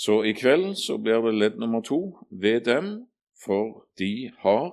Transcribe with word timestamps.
Så 0.00 0.22
i 0.24 0.32
kveld 0.32 0.78
så 0.80 0.96
blir 0.98 1.20
det 1.26 1.32
ledd 1.36 1.58
nummer 1.60 1.82
to 1.84 1.98
ved 2.30 2.64
dem, 2.64 2.86
for 3.44 3.82
de 4.00 4.30
har 4.40 4.70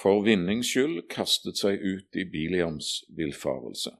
for 0.00 0.20
vinnings 0.24 0.68
skyld 0.68 1.06
kastet 1.12 1.56
seg 1.62 1.80
ut 1.80 2.16
i 2.16 2.26
Biliams 2.28 2.90
villfarelse. 3.16 3.94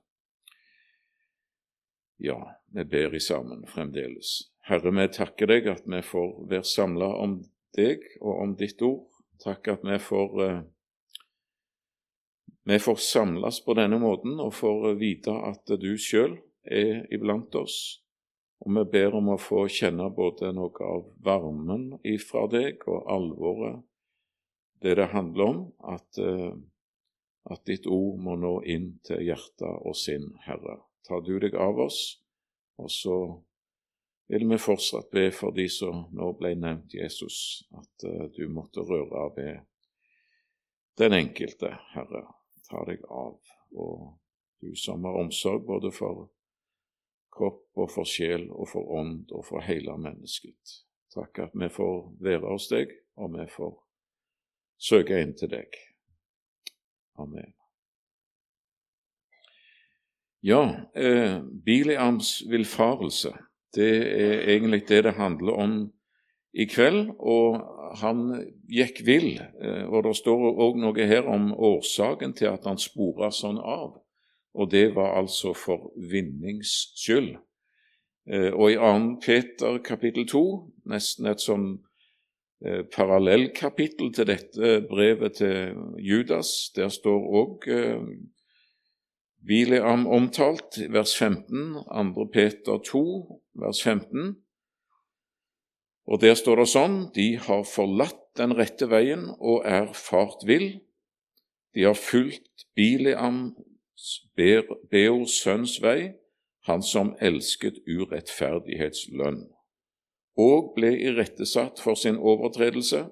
Ja, 2.20 2.36
vi 2.76 2.84
ber 2.84 3.16
i 3.16 3.20
sammen 3.24 3.64
fremdeles. 3.72 4.50
Herre, 4.68 4.92
vi 4.92 5.06
takker 5.16 5.48
deg 5.48 5.70
at 5.72 5.88
vi 5.88 6.03
får 6.04 6.28
være 6.53 6.69
samla 6.69 7.08
om 7.22 7.38
deg 7.77 8.04
og 8.21 8.42
om 8.45 8.53
ditt 8.61 8.85
ord. 8.85 9.06
Takk 9.40 9.72
at 9.72 9.88
vi 9.88 9.97
får, 10.11 10.37
uh, 10.45 10.61
vi 12.69 12.79
får 12.85 13.01
samles 13.01 13.63
på 13.65 13.81
denne 13.81 13.97
måten 14.03 14.37
og 14.37 14.53
får 14.61 14.92
vite 15.01 15.33
at 15.33 15.72
du 15.81 15.95
sjøl 15.97 16.37
er 16.69 17.06
iblant 17.09 17.56
oss. 17.56 17.80
Og 18.61 18.74
vi 18.77 18.83
ber 18.92 19.15
om 19.16 19.30
å 19.33 19.38
få 19.41 19.65
kjenne 19.73 20.11
både 20.12 20.51
noe 20.52 20.84
av 20.84 21.06
varmen 21.24 21.95
ifra 22.05 22.45
deg 22.52 22.84
og 22.91 23.06
alvoret, 23.09 23.80
det 24.80 24.96
det 24.96 25.10
handler 25.12 25.45
om, 25.45 25.62
at, 25.92 26.20
uh, 26.20 26.52
at 27.52 27.65
ditt 27.68 27.87
ord 27.88 28.20
må 28.20 28.37
nå 28.41 28.54
inn 28.68 28.95
til 29.04 29.23
hjerte 29.24 29.68
og 29.68 29.96
sinn, 29.96 30.30
Herre. 30.45 30.78
Tar 31.09 31.24
du 31.24 31.34
deg 31.41 31.56
av 31.56 31.80
oss, 31.84 32.01
og 32.80 32.88
så 32.92 33.16
vil 34.30 34.46
vi 34.48 34.60
fortsatt 34.60 35.10
be 35.12 35.27
for 35.34 35.56
de 35.56 35.66
som 35.73 36.06
nå 36.16 36.30
ble 36.38 36.54
nevnt, 36.56 36.95
Jesus, 36.96 37.65
at 37.77 38.09
uh, 38.09 38.29
du 38.37 38.46
måtte 38.52 38.84
røre 38.84 39.27
ved 39.37 39.65
den 41.01 41.16
enkelte, 41.16 41.74
Herre. 41.95 42.27
Ta 42.68 42.84
deg 42.88 43.04
av, 43.09 43.40
og 43.73 44.20
du 44.60 44.77
som 44.77 45.04
har 45.09 45.16
omsorg 45.16 45.65
både 45.66 45.92
for 45.96 46.29
kropp 47.32 47.70
og 47.80 47.90
for 47.92 48.08
sjel 48.08 48.48
og 48.50 48.68
for 48.72 48.90
ånd 49.00 49.30
og 49.32 49.44
for 49.48 49.64
hele 49.64 49.96
mennesket. 49.98 50.80
Takk 51.14 51.42
at 51.46 51.54
vi 51.58 51.68
får 51.72 51.96
være 52.22 52.46
hos 52.46 52.68
deg, 52.70 52.92
og 53.18 53.32
vi 53.34 53.46
får 53.50 53.72
søke 54.80 55.20
inn 55.20 55.34
til 55.38 55.50
deg. 55.52 55.78
Amen. 57.20 57.52
Ja, 60.40 60.62
eh, 60.96 61.40
Biliams 61.42 62.38
villfarelse 62.48 63.34
det 63.74 63.90
er 64.22 64.48
egentlig 64.50 64.89
det 64.89 65.05
det 65.05 65.12
handler 65.15 65.53
om 65.53 65.92
i 66.53 66.67
kveld. 66.67 67.11
Og 67.19 67.61
han 68.00 68.47
gikk 68.70 69.03
vill. 69.06 69.39
Eh, 69.39 69.84
og 69.87 70.05
det 70.05 70.17
står 70.19 70.47
òg 70.50 70.78
noe 70.83 71.06
her 71.06 71.28
om 71.28 71.53
årsaken 71.55 72.34
til 72.39 72.50
at 72.53 72.67
han 72.67 72.78
spora 72.78 73.31
sånn 73.34 73.59
av. 73.59 74.00
Og 74.55 74.70
det 74.70 74.91
var 74.97 75.17
altså 75.20 75.55
for 75.55 75.92
vinnings 76.11 76.91
skyld. 76.98 77.37
Eh, 78.31 78.53
og 78.55 78.70
i 78.70 78.77
2. 78.78 79.20
Peter 79.25 79.78
kapittel 79.84 80.27
2, 80.31 80.42
nesten 80.92 81.27
et 81.27 81.42
sånn 81.42 81.70
eh, 82.62 82.84
parallellkapittel 82.95 84.12
til 84.14 84.28
dette 84.31 84.77
brevet 84.91 85.41
til 85.41 85.81
Judas, 85.98 86.70
der 86.77 86.92
står 86.95 87.27
òg 87.42 87.67
Bileam 89.41 90.06
omtalt, 90.06 90.78
vers 90.92 91.17
15, 91.17 91.75
2. 91.89 92.28
Peter 92.33 92.78
2, 92.84 93.03
vers 93.64 93.83
15. 93.83 94.37
Og 96.11 96.20
der 96.20 96.37
står 96.37 96.61
det 96.61 96.69
sånn 96.70 96.97
De 97.17 97.27
har 97.41 97.65
forlatt 97.69 98.20
den 98.39 98.55
rette 98.56 98.87
veien 98.91 99.27
og 99.39 99.65
er 99.67 99.91
fart 99.97 100.44
vill. 100.47 100.83
De 101.75 101.87
har 101.87 101.97
fulgt 101.98 102.67
Bileams 102.77 103.56
Beors 104.37 105.34
sønns 105.42 105.78
vei, 105.83 106.12
han 106.69 106.83
som 106.83 107.14
elsket 107.20 107.80
urettferdighetslønn, 107.89 109.44
og 110.41 110.72
ble 110.77 110.92
irettesatt 111.11 111.80
for 111.80 111.98
sin 111.98 112.19
overtredelse. 112.19 113.06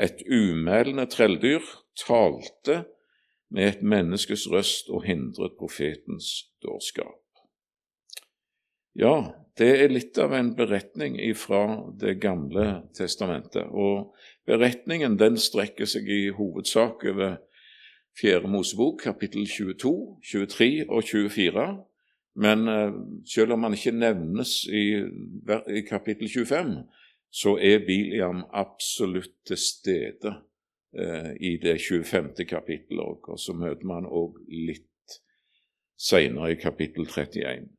Et 0.00 0.22
umælende 0.24 1.06
trelldyr 1.06 1.64
talte 2.06 2.84
med 3.52 3.68
et 3.68 3.82
menneskes 3.82 4.46
røst 4.50 4.88
og 4.88 5.04
hindret 5.04 5.58
profetens 5.58 6.48
dårskap. 6.64 7.20
Ja, 8.96 9.32
det 9.56 9.68
er 9.84 9.92
litt 9.92 10.18
av 10.20 10.32
en 10.36 10.52
beretning 10.56 11.18
fra 11.36 11.62
Det 12.00 12.18
gamle 12.20 12.82
testamentet. 12.96 13.68
Og 13.68 14.12
beretningen 14.48 15.18
den 15.20 15.38
strekker 15.40 15.88
seg 15.88 16.08
i 16.08 16.28
hovedsak 16.32 17.04
over 17.08 17.38
Fjerde 18.18 18.48
Mosebok, 18.52 19.00
kapittel 19.00 19.46
22, 19.48 19.92
23 20.24 20.84
og 20.88 21.04
24. 21.08 21.66
Men 22.34 22.68
uh, 22.68 22.94
selv 23.28 23.52
om 23.52 23.66
han 23.66 23.74
ikke 23.76 23.92
nevnes 23.92 24.62
i, 24.64 24.86
i 25.68 25.82
kapittel 25.88 26.30
25, 26.30 26.78
så 27.32 27.56
er 27.60 27.84
Biliam 27.86 28.44
absolutt 28.52 29.34
til 29.48 29.60
stede 29.60 30.32
Eh, 30.98 31.32
i 31.40 31.56
det 31.56 31.80
25. 31.80 32.44
kapittelet, 32.44 33.18
og 33.24 33.38
så 33.40 33.54
møter 33.56 33.86
man 33.88 34.04
òg 34.04 34.36
litt 34.52 35.14
senere 35.96 36.50
i 36.52 36.58
kapittel 36.60 37.06
31. 37.08 37.70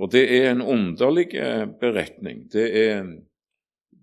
Og 0.00 0.12
Det 0.12 0.22
er 0.32 0.50
en 0.50 0.62
underlig 0.62 1.34
eh, 1.34 1.66
beretning. 1.80 2.46
Er, 2.54 3.04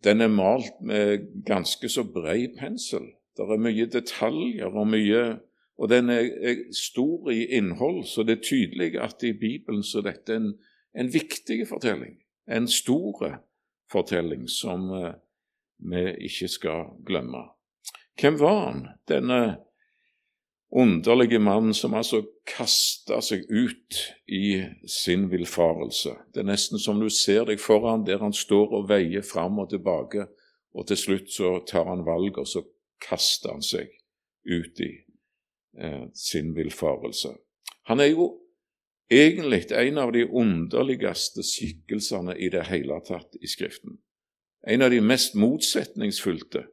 den 0.04 0.22
er 0.22 0.30
malt 0.30 0.78
med 0.82 1.26
ganske 1.46 1.90
så 1.90 2.04
brei 2.04 2.46
pensel. 2.60 3.16
Det 3.34 3.50
er 3.50 3.66
mye 3.66 3.90
detaljer 3.90 4.70
og 4.70 4.92
mye 4.94 5.24
og 5.78 5.90
den 5.90 6.10
er, 6.10 6.30
er, 6.42 6.62
stor 6.74 7.30
i 7.32 7.46
innhold, 7.58 8.06
så 8.08 8.24
det 8.24 8.38
er 8.38 8.48
tydelig 8.48 8.96
at 9.02 9.24
i 9.24 9.34
Bibelen 9.34 9.84
så 9.84 10.02
dette 10.02 10.34
er 10.34 10.40
en, 10.40 10.54
en 10.96 11.12
viktig 11.14 11.68
fortelling. 11.68 12.16
En 12.48 12.68
stor 12.68 13.42
fortelling 13.92 14.48
som 14.50 14.88
eh, 14.96 15.14
vi 15.78 16.06
ikke 16.30 16.48
skal 16.48 16.86
glemme. 17.06 17.44
Hvem 18.20 18.40
var 18.40 18.60
han, 18.66 18.86
denne 19.08 19.58
underlige 20.72 21.40
mannen 21.40 21.74
som 21.74 21.94
altså 21.94 22.22
kasta 22.48 23.20
seg 23.24 23.44
ut 23.52 24.00
i 24.32 24.64
sin 24.88 25.28
villfarelse? 25.32 26.16
Det 26.32 26.44
er 26.44 26.52
nesten 26.54 26.80
som 26.80 27.02
du 27.04 27.10
ser 27.12 27.44
deg 27.50 27.60
foran 27.60 28.06
der 28.08 28.24
han 28.24 28.34
står 28.34 28.80
og 28.80 28.88
veier 28.90 29.26
fram 29.28 29.60
og 29.60 29.74
tilbake, 29.76 30.30
og 30.76 30.88
til 30.88 31.00
slutt 31.00 31.36
så 31.36 31.58
tar 31.68 31.92
han 31.92 32.08
valg, 32.08 32.40
og 32.40 32.48
så 32.48 32.64
kaster 33.04 33.52
han 33.52 33.64
seg 33.64 33.92
ut 34.48 34.80
i 34.80 35.05
sin 36.14 36.54
villfarelse. 36.56 37.34
Han 37.90 38.00
er 38.00 38.14
jo 38.14 38.30
egentlig 39.12 39.66
en 39.76 39.98
av 40.02 40.14
de 40.16 40.24
underligste 40.26 41.44
skikkelsene 41.44 42.38
i 42.40 42.50
det 42.50 42.64
hele 42.70 43.02
tatt 43.06 43.36
i 43.42 43.48
Skriften. 43.48 44.00
En 44.68 44.82
av 44.82 44.90
de 44.90 45.02
mest 45.04 45.36
motsetningsfylte 45.36 46.64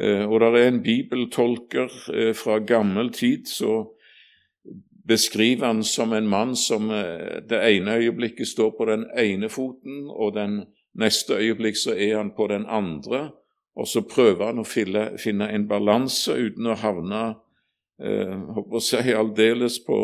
Eh, 0.00 0.24
og 0.30 0.40
det 0.40 0.48
er 0.60 0.68
en 0.68 0.82
bibeltolker 0.82 1.94
eh, 2.14 2.34
fra 2.34 2.60
gammel 2.62 3.10
tid 3.10 3.48
som 3.50 3.88
beskriver 5.08 5.66
han 5.66 5.82
som 5.84 6.12
en 6.12 6.28
mann 6.28 6.54
som 6.56 6.90
eh, 6.94 7.40
det 7.48 7.58
ene 7.58 7.96
øyeblikket 7.98 8.48
står 8.48 8.76
på 8.78 8.86
den 8.90 9.08
ene 9.18 9.48
foten, 9.50 10.06
og 10.10 10.36
den 10.36 10.60
neste 10.94 11.34
øyeblikk 11.34 11.76
så 11.76 11.96
er 11.96 12.16
han 12.16 12.30
på 12.36 12.46
den 12.46 12.66
andre, 12.68 13.30
og 13.76 13.88
så 13.88 14.04
prøver 14.06 14.52
han 14.52 14.62
å 14.62 14.66
finne 14.66 15.50
en 15.50 15.66
balanse 15.68 16.34
uten 16.34 16.66
å 16.66 16.78
havne 16.78 17.22
eh, 17.98 18.34
å 18.58 18.80
si 18.82 19.12
aldeles 19.14 19.78
på, 19.86 19.98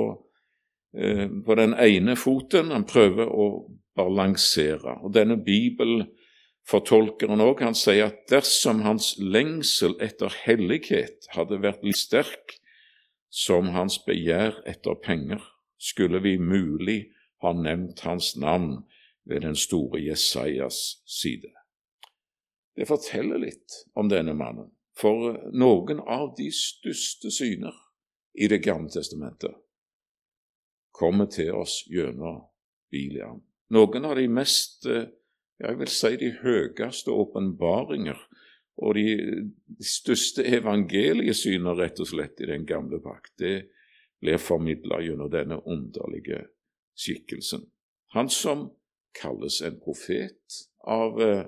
eh, 0.97 1.29
på 1.47 1.55
den 1.55 1.75
ene 1.75 2.17
foten. 2.17 2.71
Han 2.71 2.85
prøver 2.89 3.27
å 3.31 3.67
balansere. 3.97 4.99
Og 5.03 5.15
denne 5.15 5.37
bibelfortolkeren 5.45 7.41
òg. 7.41 7.61
Han 7.63 7.75
sier 7.79 8.07
at 8.11 8.27
dersom 8.31 8.83
hans 8.87 9.15
lengsel 9.19 9.95
etter 10.03 10.35
hellighet 10.45 11.27
hadde 11.35 11.63
vært 11.63 11.85
litt 11.87 12.01
sterk 12.01 12.59
som 13.35 13.73
hans 13.75 13.99
begjær 14.07 14.61
etter 14.67 14.95
penger, 15.03 15.43
skulle 15.79 16.21
vi 16.23 16.39
mulig 16.39 17.11
ha 17.43 17.53
nevnt 17.53 18.01
hans 18.07 18.37
navn 18.39 18.85
ved 19.27 19.43
den 19.43 19.57
store 19.59 20.01
Jesajas 20.01 21.03
side. 21.07 21.51
Det 22.77 22.87
forteller 22.89 23.39
litt 23.43 23.85
om 23.95 24.09
denne 24.11 24.35
mannen, 24.39 24.71
for 24.95 25.39
noen 25.51 26.01
av 26.01 26.35
de 26.39 26.51
største 26.55 27.31
syner 27.35 27.75
i 28.35 28.49
Det 28.49 28.59
gamle 28.65 28.91
testamentet 28.91 29.55
kommer 30.95 31.27
til 31.27 31.53
oss 31.55 31.85
gjennom 31.91 32.43
Biliam. 32.91 33.43
Noen 33.75 34.07
av 34.07 34.17
de 34.19 34.29
mest 34.31 34.87
eh, 34.87 35.09
jeg 35.63 35.79
vil 35.79 35.91
si 35.91 36.17
de 36.21 36.31
høyeste 36.43 37.15
åpenbaringer 37.15 38.19
og 38.83 38.97
de, 38.99 39.51
største 39.85 40.43
evangeliesyner, 40.47 41.77
rett 41.79 42.01
og 42.03 42.09
slett, 42.11 42.41
i 42.43 42.49
den 42.51 42.67
gamle 42.67 42.99
pakt. 43.03 43.33
Det 43.39 43.69
blir 44.23 44.41
formidla 44.43 44.99
gjennom 45.03 45.31
denne 45.31 45.61
underlige 45.63 46.41
skikkelsen. 46.99 47.63
Han 48.15 48.31
som 48.31 48.69
kalles 49.15 49.61
en 49.63 49.79
profet 49.83 50.59
av 50.91 51.21
eh, 51.23 51.45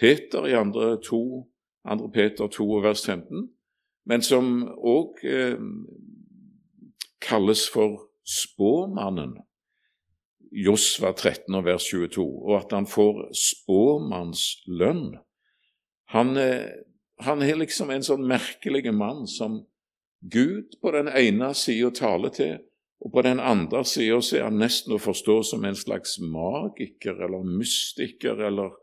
Peter 0.00 0.48
i 0.48 0.56
2. 0.56 0.86
2. 1.08 2.08
Peter 2.14 2.48
2 2.48 2.80
vers 2.84 3.04
15, 3.06 3.48
men 4.08 4.22
som 4.24 4.62
òg 4.78 5.20
kalles 7.22 7.64
for 7.72 8.08
spåmannen 8.26 9.36
Josva 10.52 11.14
13 11.14 11.54
og 11.56 11.64
vers 11.64 11.86
22, 11.88 12.22
og 12.22 12.56
at 12.58 12.74
han 12.76 12.86
får 12.86 13.22
spåmannslønn. 13.38 15.06
Han, 16.12 16.34
han 17.24 17.44
er 17.46 17.60
liksom 17.62 17.92
en 17.94 18.04
sånn 18.04 18.26
merkelig 18.28 18.92
mann 18.92 19.24
som 19.30 19.62
Gud 20.20 20.76
på 20.82 20.92
den 20.94 21.08
ene 21.08 21.50
sida 21.56 21.88
taler 21.96 22.34
til, 22.36 22.60
og 23.02 23.10
på 23.12 23.24
den 23.26 23.40
andre 23.42 23.82
sida 23.84 24.20
er 24.36 24.46
han 24.46 24.60
nesten 24.62 24.94
å 24.94 25.00
forstå 25.02 25.40
som 25.46 25.64
en 25.66 25.78
slags 25.78 26.18
magiker 26.22 27.18
eller 27.24 27.48
mystiker 27.48 28.38
eller 28.46 28.76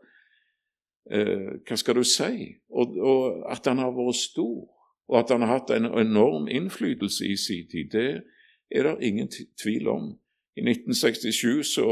eh, 1.10 1.56
Hva 1.64 1.78
skal 1.80 1.96
du 1.96 2.04
si? 2.04 2.50
Og, 2.68 2.98
og, 3.00 3.40
at 3.48 3.64
han 3.70 3.80
har 3.80 3.94
vært 3.96 4.20
stor, 4.20 4.66
og 5.10 5.18
at 5.18 5.30
han 5.34 5.42
har 5.42 5.58
hatt 5.58 5.70
en 5.74 5.88
enorm 5.90 6.48
innflytelse 6.48 7.26
i 7.26 7.36
sin 7.36 7.66
tid, 7.70 7.90
det 7.90 8.22
er 8.70 8.86
det 8.86 9.06
ingen 9.06 9.28
tvil 9.62 9.88
om. 9.88 10.12
I 10.56 10.62
1967 10.62 11.74
så 11.74 11.86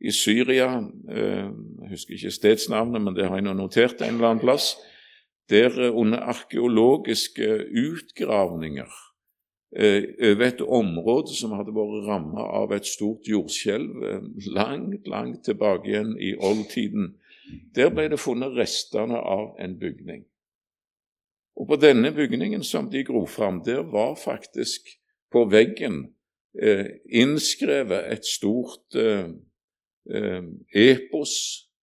i 0.00 0.12
Syria 0.14 0.78
eh, 1.10 1.50
Jeg 1.82 1.90
husker 1.90 2.14
ikke 2.14 2.30
stedsnavnet, 2.30 3.02
men 3.02 3.16
det 3.16 3.26
har 3.26 3.36
jeg 3.36 3.44
nå 3.48 3.52
notert 3.58 4.00
en 4.00 4.14
eller 4.14 4.30
annen 4.30 4.44
plass. 4.44 4.76
Der 5.50 5.74
eh, 5.74 5.92
under 5.92 6.18
arkeologiske 6.18 7.48
utgravninger 7.82 8.92
eh, 9.76 10.04
over 10.30 10.46
et 10.46 10.62
område 10.62 11.34
som 11.36 11.56
hadde 11.58 11.74
vært 11.74 12.08
rammet 12.08 12.52
av 12.62 12.72
et 12.76 12.86
stort 12.86 13.28
jordskjelv 13.28 14.04
eh, 14.08 14.26
langt, 14.54 15.08
langt 15.08 15.44
tilbake 15.44 15.90
igjen 15.90 16.14
i 16.20 16.34
oldtiden, 16.36 17.16
der 17.74 17.90
ble 17.92 18.08
det 18.12 18.20
funnet 18.22 18.56
restene 18.56 19.18
av 19.18 19.56
en 19.60 19.78
bygning. 19.80 20.24
Og 21.58 21.66
på 21.66 21.76
denne 21.76 22.12
bygningen 22.14 22.62
som 22.62 22.90
de 22.90 23.02
gro 23.04 23.24
fram, 23.26 23.62
der 23.66 23.82
var 23.82 24.14
faktisk 24.14 24.86
på 25.32 25.44
veggen 25.50 26.14
eh, 26.62 26.86
innskrevet 27.10 28.12
et 28.12 28.26
stort 28.26 28.94
eh, 28.94 29.26
eh, 30.14 30.44
epos, 30.74 31.34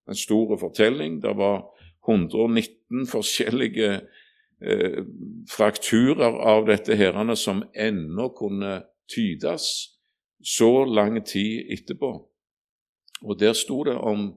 en 0.07 0.15
stor 0.15 0.55
fortelling. 0.57 1.19
Det 1.21 1.35
var 1.35 1.65
119 2.07 3.03
forskjellige 3.11 3.91
eh, 4.61 5.03
frakturer 5.51 6.39
av 6.55 6.69
dette 6.71 6.95
herrene 6.95 7.35
som 7.35 7.65
ennå 7.75 8.29
kunne 8.37 8.79
tydes 9.11 9.67
så 10.39 10.85
lang 10.85 11.19
tid 11.25 11.67
etterpå. 11.75 12.15
Og 13.27 13.39
der 13.39 13.53
sto 13.53 13.83
det 13.83 13.97
om 13.99 14.29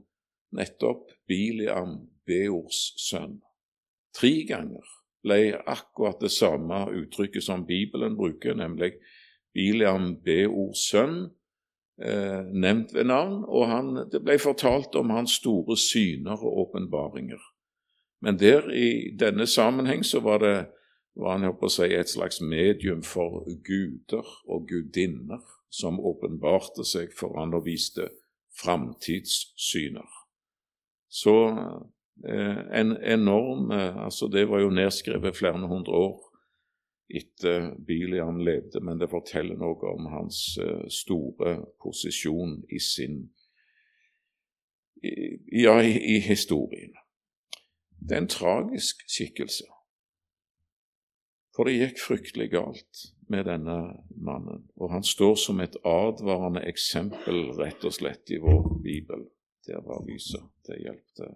nettopp 0.56 1.12
Biliam, 1.28 2.08
Beors 2.26 2.94
sønn. 2.98 3.38
Tre 4.16 4.32
ganger 4.48 4.97
ble 5.28 5.58
akkurat 5.68 6.20
det 6.24 6.32
samme 6.32 6.86
uttrykket 6.96 7.44
som 7.44 7.66
Bibelen 7.68 8.16
bruker, 8.16 8.56
nemlig 8.56 8.94
Biliam 9.54 10.14
Beors 10.24 10.88
sønn, 10.88 11.28
eh, 12.00 12.48
nevnt 12.48 12.94
ved 12.94 13.10
navn, 13.10 13.44
og 13.44 13.68
han, 13.68 13.92
det 14.12 14.22
ble 14.24 14.38
fortalt 14.40 14.96
om 14.96 15.12
hans 15.12 15.36
store 15.42 15.76
syner 15.76 16.40
og 16.40 16.64
åpenbaringer. 16.64 17.42
Men 18.24 18.38
der 18.38 18.66
i 18.74 19.14
denne 19.14 19.46
sammenheng 19.46 20.02
så 20.04 20.20
var 20.20 20.42
det 20.42 20.56
var 21.18 21.38
han 21.38 21.50
på 21.58 21.66
å 21.66 21.72
si, 21.72 21.88
et 21.90 22.10
slags 22.10 22.40
medium 22.40 23.02
for 23.02 23.42
guder 23.66 24.26
og 24.46 24.68
gudinner 24.70 25.42
som 25.70 25.98
åpenbarte 25.98 26.86
seg 26.86 27.10
for 27.16 27.34
han 27.40 27.56
og 27.58 27.66
viste 27.66 28.06
framtidssyner. 28.58 30.06
Så 31.08 31.34
en 32.24 32.96
enorm 33.02 33.70
eh, 33.70 34.04
altså 34.04 34.26
Det 34.28 34.48
var 34.48 34.60
jo 34.60 34.70
nedskrevet 34.70 35.36
flere 35.36 35.68
hundre 35.68 35.92
år 35.92 36.24
etter 37.08 37.70
Bilian 37.86 38.42
levde, 38.44 38.80
men 38.84 38.98
det 39.00 39.08
forteller 39.10 39.56
noe 39.56 39.92
om 39.94 40.10
hans 40.12 40.58
eh, 40.60 40.84
store 40.92 41.54
posisjon 41.82 42.58
i 42.68 42.80
sin 42.82 43.30
ja, 45.52 45.78
i, 45.78 45.94
i 46.16 46.18
historien. 46.20 46.96
Det 48.00 48.16
er 48.16 48.24
en 48.24 48.30
tragisk 48.30 49.04
skikkelse. 49.06 49.64
For 51.54 51.66
det 51.66 51.78
gikk 51.78 52.00
fryktelig 52.02 52.50
galt 52.50 53.04
med 53.30 53.46
denne 53.46 53.78
mannen, 54.14 54.66
og 54.76 54.92
han 54.92 55.06
står 55.06 55.34
som 55.38 55.60
et 55.62 55.78
advarende 55.86 56.62
eksempel 56.66 57.52
rett 57.58 57.84
og 57.86 57.94
slett 57.94 58.30
i 58.30 58.40
vår 58.42 58.68
bibel. 58.82 59.26
Der 59.66 59.82
var 59.86 60.04
lyset. 60.06 60.44
Det 60.66 60.78
hjelpte, 60.82 61.32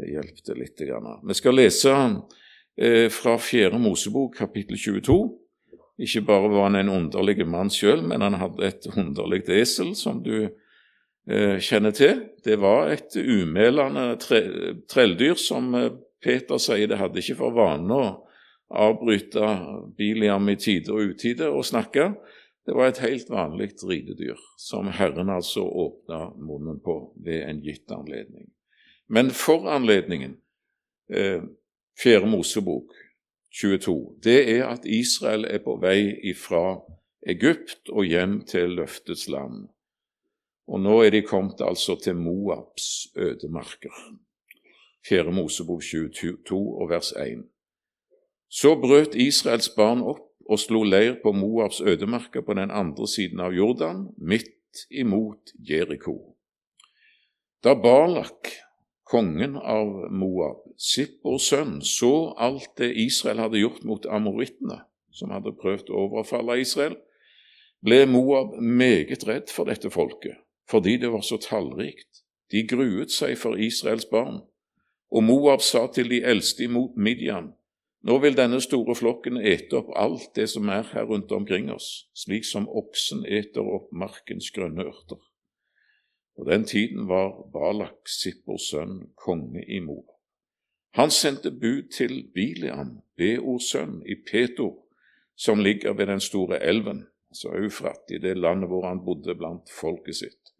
det 0.00 0.10
hjelpte 0.10 0.56
litt. 0.58 0.78
Grann. 0.78 1.20
Vi 1.26 1.36
skal 1.38 1.58
lese 1.58 1.94
eh, 1.94 3.06
fra 3.12 3.38
Fjerde 3.38 3.78
Mosebok, 3.82 4.36
kapittel 4.38 4.78
22. 4.80 5.18
Ikke 6.04 6.24
bare 6.26 6.50
var 6.50 6.68
han 6.68 6.80
en 6.80 6.90
underlig 6.90 7.46
mann 7.46 7.70
sjøl, 7.70 8.02
men 8.02 8.24
han 8.24 8.40
hadde 8.40 8.66
et 8.66 8.88
underlig 8.96 9.44
esel, 9.54 9.94
som 9.98 10.22
du 10.24 10.48
Eh, 11.26 11.58
kjenner 11.58 11.90
til. 11.90 12.20
Det 12.44 12.56
var 12.60 12.90
et 12.92 13.16
umælende 13.16 14.16
tre, 14.20 14.40
trelldyr 14.88 15.38
som 15.40 15.74
eh, 15.74 15.92
Peter 16.24 16.60
sier 16.60 16.90
det 16.90 16.98
hadde 17.00 17.22
ikke 17.22 17.38
for 17.38 17.56
vane 17.56 17.96
å 17.96 18.10
avbryte 18.68 19.54
Biliam 19.96 20.50
i 20.52 20.58
tide 20.60 20.92
og 20.92 21.14
utide 21.14 21.48
og 21.48 21.64
snakke. 21.64 22.10
Det 22.64 22.76
var 22.76 22.90
et 22.90 23.00
helt 23.00 23.32
vanlig 23.32 23.70
ridedyr 23.80 24.40
som 24.60 24.90
Herren 24.92 25.32
altså 25.32 25.64
åpna 25.64 26.34
munnen 26.36 26.82
på 26.84 26.98
ved 27.24 27.48
en 27.48 27.64
gitt 27.64 27.88
anledning. 27.92 28.50
Men 29.14 29.30
for 29.30 29.68
anledningen, 29.70 30.36
eh, 31.10 31.42
Fjerde 32.02 32.26
Mosebok 32.26 32.94
22, 33.60 34.16
det 34.24 34.40
er 34.56 34.66
at 34.66 34.84
Israel 34.84 35.44
er 35.44 35.60
på 35.62 35.76
vei 35.78 36.32
fra 36.34 36.80
Egypt 37.26 37.92
og 37.92 38.08
hjem 38.10 38.40
til 38.50 38.74
løftets 38.80 39.28
land. 39.28 39.68
Og 40.66 40.80
nå 40.80 40.96
er 41.04 41.14
de 41.14 41.22
kommet 41.22 41.62
altså 41.62 41.94
til 42.02 42.16
Moabs 42.16 43.06
ødemarker. 43.16 43.94
Fjerde 45.08 45.32
Mosebok 45.32 45.82
22 45.82 46.58
og 46.80 46.90
vers 46.90 47.12
1. 47.12 47.46
Så 48.50 48.74
brøt 48.80 49.14
Israels 49.14 49.68
barn 49.68 50.02
opp 50.02 50.26
og 50.50 50.58
slo 50.58 50.82
leir 50.82 51.20
på 51.22 51.32
Moabs 51.32 51.80
ødemarker 51.80 52.40
på 52.40 52.54
den 52.54 52.70
andre 52.70 53.08
siden 53.08 53.40
av 53.40 53.54
Jordan, 53.54 54.08
midt 54.18 54.88
imot 54.90 55.54
Jeriko. 55.70 56.34
Da 57.64 57.74
Balak, 57.74 58.50
kongen 59.04 59.56
av 59.56 60.08
Moab, 60.10 60.62
Zippors 60.80 61.50
sønn, 61.50 61.80
så 61.84 62.34
alt 62.40 62.72
det 62.80 62.94
Israel 63.04 63.42
hadde 63.44 63.60
gjort 63.60 63.84
mot 63.84 64.06
amorittene, 64.06 64.82
som 65.12 65.34
hadde 65.34 65.54
prøvd 65.60 65.92
å 65.92 66.06
overfalle 66.08 66.60
Israel, 66.62 66.96
ble 67.84 68.04
Moab 68.08 68.56
meget 68.60 69.26
redd 69.28 69.52
for 69.52 69.68
dette 69.68 69.92
folket 69.92 70.40
fordi 70.70 70.96
det 70.96 71.10
var 71.12 71.20
så 71.20 71.36
tallrikt. 71.36 72.24
De 72.52 72.62
gruet 72.68 73.12
seg 73.12 73.36
for 73.38 73.60
Israels 73.60 74.06
barn. 74.08 74.40
Og 75.12 75.24
Moab 75.24 75.62
sa 75.62 75.86
til 75.92 76.08
de 76.10 76.22
eldste 76.24 76.64
i 76.64 76.70
Midian, 76.96 77.52
nå 78.04 78.18
vil 78.20 78.36
denne 78.36 78.60
store 78.60 78.96
flokken 78.96 79.38
ete 79.40 79.78
opp 79.78 79.92
alt 79.96 80.34
det 80.36 80.48
som 80.52 80.68
er 80.68 80.84
her 80.92 81.06
rundt 81.08 81.32
omkring 81.32 81.70
oss, 81.72 82.08
slik 82.16 82.44
som 82.44 82.66
oksen 82.68 83.24
eter 83.24 83.64
opp 83.64 83.92
markens 83.92 84.50
grønne 84.52 84.84
ørter. 84.84 85.20
På 86.36 86.44
den 86.44 86.64
tiden 86.64 87.08
var 87.08 87.50
Balak, 87.52 88.08
Sippors 88.08 88.70
sønn, 88.70 89.12
konge 89.14 89.64
i 89.68 89.80
Moab. 89.80 90.10
Han 90.94 91.10
sendte 91.10 91.50
bud 91.50 91.90
til 91.90 92.30
Biliam, 92.34 93.00
Beors 93.16 93.70
sønn, 93.70 94.00
i 94.06 94.14
Petor, 94.30 94.76
som 95.36 95.58
ligger 95.58 95.92
ved 95.92 96.06
den 96.06 96.20
store 96.20 96.62
elven, 96.62 97.06
altså 97.30 97.54
Eufrat, 97.58 98.10
i 98.10 98.18
det 98.18 98.36
landet 98.38 98.68
hvor 98.70 98.86
han 98.86 99.04
bodde 99.04 99.34
blant 99.34 99.70
folket 99.80 100.16
sitt. 100.16 100.54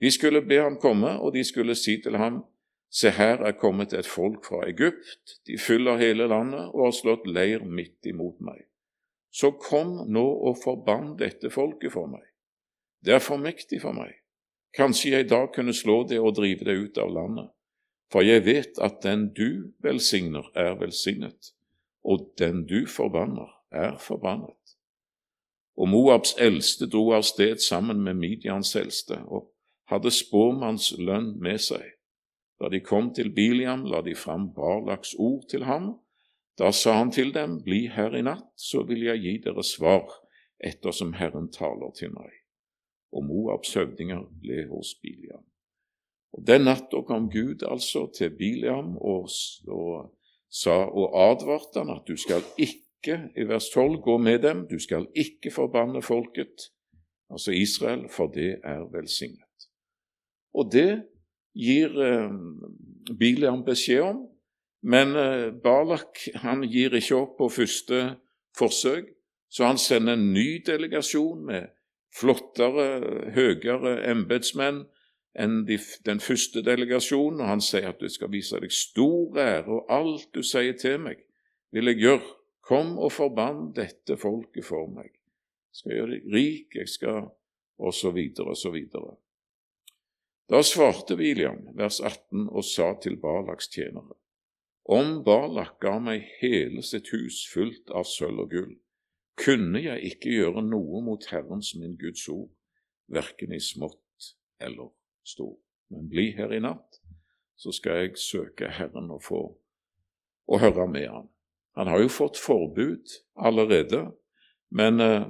De 0.00 0.10
skulle 0.10 0.42
be 0.42 0.60
ham 0.60 0.76
komme, 0.80 1.18
og 1.20 1.34
de 1.34 1.44
skulle 1.44 1.74
si 1.74 2.00
til 2.02 2.16
ham, 2.16 2.42
Se, 2.90 3.10
her 3.14 3.38
er 3.46 3.54
kommet 3.54 3.92
et 3.94 4.06
folk 4.06 4.44
fra 4.48 4.64
Egypt, 4.66 5.36
de 5.46 5.58
fyller 5.58 6.00
hele 6.00 6.26
landet 6.26 6.72
og 6.74 6.88
har 6.88 6.94
slått 6.96 7.28
leir 7.30 7.62
midt 7.62 8.08
imot 8.10 8.40
meg. 8.42 8.64
Så 9.30 9.52
kom 9.62 9.92
nå 10.10 10.24
og 10.48 10.58
forbann 10.64 11.12
dette 11.20 11.52
folket 11.54 11.94
for 11.94 12.10
meg. 12.10 12.24
Det 13.06 13.14
er 13.14 13.22
for 13.22 13.38
mektig 13.38 13.78
for 13.84 13.94
meg. 13.94 14.16
Kanskje 14.76 15.10
jeg 15.16 15.28
da 15.30 15.46
kunne 15.54 15.74
slå 15.74 16.02
det 16.08 16.20
og 16.20 16.36
drive 16.38 16.64
det 16.64 16.76
ut 16.78 16.98
av 16.98 17.10
landet. 17.10 17.50
For 18.10 18.26
jeg 18.26 18.44
vet 18.46 18.78
at 18.82 19.02
den 19.02 19.28
du 19.34 19.72
velsigner, 19.82 20.50
er 20.54 20.74
velsignet, 20.78 21.52
og 22.02 22.32
den 22.38 22.64
du 22.66 22.86
forbanner, 22.86 23.50
er 23.70 23.98
forbannet. 24.02 24.74
Og 25.78 25.88
Moabs 25.88 26.34
eldste 26.38 26.88
dro 26.90 27.12
av 27.14 27.22
sted 27.22 27.62
sammen 27.62 28.02
med 28.02 28.18
Midians 28.18 28.74
eldste, 28.76 29.22
og 29.26 29.52
hadde 29.90 30.10
spåmannslønn 30.14 31.36
med 31.42 31.62
seg. 31.62 31.86
Da 32.60 32.68
de 32.68 32.82
kom 32.84 33.14
til 33.14 33.30
Biliam, 33.34 33.86
la 33.88 34.02
de 34.04 34.14
fram 34.14 34.50
Barlaks 34.54 35.14
ord 35.18 35.46
til 35.50 35.64
ham. 35.64 35.94
Da 36.58 36.72
sa 36.76 36.98
han 36.98 37.14
til 37.14 37.32
dem, 37.34 37.62
Bli 37.64 37.86
her 37.88 38.12
i 38.16 38.22
natt, 38.26 38.50
så 38.56 38.82
vil 38.84 39.06
jeg 39.06 39.22
gi 39.22 39.38
dere 39.46 39.64
svar, 39.64 40.10
ettersom 40.60 41.14
Herren 41.16 41.48
taler 41.54 41.94
til 41.96 42.12
meg. 42.12 42.39
Og 43.12 43.24
Moabs 43.26 43.74
høvdinger 43.74 44.22
ble 44.42 44.64
hos 44.70 44.94
Biliam. 45.02 45.44
Og 46.32 46.46
Den 46.46 46.68
natta 46.68 47.02
kom 47.06 47.30
Gud 47.30 47.64
altså 47.66 48.06
til 48.14 48.30
Biliam 48.38 48.96
og, 48.96 49.28
og, 49.66 50.12
sa, 50.50 50.76
og 50.86 51.16
advarte 51.18 51.82
han 51.82 51.90
at 51.90 52.06
du 52.06 52.16
skal 52.16 52.44
ikke, 52.58 53.16
i 53.36 53.46
vers 53.48 53.70
12, 53.74 53.98
gå 54.04 54.18
med 54.18 54.42
dem, 54.44 54.66
du 54.70 54.78
skal 54.78 55.08
ikke 55.16 55.50
forbanne 55.50 56.02
folket, 56.02 56.70
altså 57.30 57.50
Israel, 57.50 58.08
for 58.10 58.30
det 58.30 58.60
er 58.64 58.84
velsignet. 58.92 59.70
Og 60.54 60.70
det 60.72 61.02
gir 61.54 61.94
eh, 62.02 62.30
Biliam 63.18 63.64
beskjed 63.64 64.04
om, 64.04 64.20
men 64.82 65.16
eh, 65.16 65.50
Balak 65.64 66.22
han 66.44 66.62
gir 66.68 66.94
ikke 66.94 67.16
opp 67.16 67.36
på 67.38 67.48
første 67.48 68.02
forsøk, 68.58 69.10
så 69.50 69.66
han 69.66 69.78
sender 69.78 70.14
en 70.14 70.32
ny 70.34 70.60
delegasjon 70.66 71.42
med 71.46 71.70
flottere, 72.14 73.30
høyere 73.34 74.00
embetsmenn 74.10 74.84
enn 75.38 75.62
de, 75.68 75.78
den 76.06 76.20
første 76.20 76.62
delegasjonen, 76.66 77.40
og 77.44 77.50
han 77.52 77.62
sier 77.62 77.92
at 77.92 78.02
du 78.02 78.10
skal 78.10 78.32
vise 78.32 78.58
deg 78.60 78.74
stor 78.74 79.38
ære, 79.38 79.68
og 79.70 79.92
alt 79.92 80.28
du 80.34 80.42
sier 80.42 80.74
til 80.78 80.98
meg, 81.06 81.22
vil 81.70 81.92
jeg 81.92 82.02
gjøre. 82.02 82.36
Kom 82.70 82.96
og 83.02 83.12
forbann 83.14 83.70
dette 83.74 84.14
folket 84.20 84.66
for 84.66 84.90
meg. 84.90 85.10
Jeg 85.70 85.78
skal 85.80 85.96
gjøre 85.96 86.16
deg 86.16 86.34
rik, 86.34 86.76
jeg 86.78 86.88
skal 86.88 87.30
Og 87.80 87.94
så 87.96 88.10
videre 88.12 88.52
og 88.52 88.58
så 88.60 88.68
videre. 88.70 89.14
Da 90.52 90.58
svarte 90.66 91.16
William, 91.16 91.62
vers 91.78 92.00
18, 92.00 92.48
og 92.50 92.64
sa 92.64 92.90
til 93.00 93.16
Balaks 93.16 93.70
tjenere, 93.72 94.18
om 94.84 95.22
Balak 95.24 95.78
ga 95.80 95.94
meg 96.02 96.26
hele 96.42 96.82
sitt 96.82 97.08
hus 97.14 97.38
fullt 97.48 97.88
av 97.94 98.04
sølv 98.04 98.42
og 98.44 98.50
gull, 98.52 98.74
kunne 99.38 99.82
jeg 99.82 100.12
ikke 100.12 100.32
gjøre 100.34 100.62
noe 100.66 101.02
mot 101.04 101.24
Herrens 101.30 101.74
min 101.78 101.96
Guds 102.00 102.26
ord, 102.28 102.50
verken 103.10 103.54
i 103.54 103.60
smått 103.60 104.34
eller 104.60 104.90
stort. 105.26 105.60
Men 105.90 106.08
bli 106.10 106.30
her 106.36 106.52
i 106.54 106.60
natt, 106.62 107.00
så 107.58 107.72
skal 107.74 108.04
jeg 108.04 108.18
søke 108.20 108.70
Herren 108.70 109.10
og 109.10 109.24
få 109.26 109.42
og 110.50 110.60
høre 110.60 110.86
med 110.90 111.06
ham. 111.08 111.28
Han 111.78 111.86
har 111.86 112.00
jo 112.02 112.10
fått 112.10 112.38
forbud 112.38 113.12
allerede, 113.38 114.10
men 114.70 115.00
eh, 115.00 115.26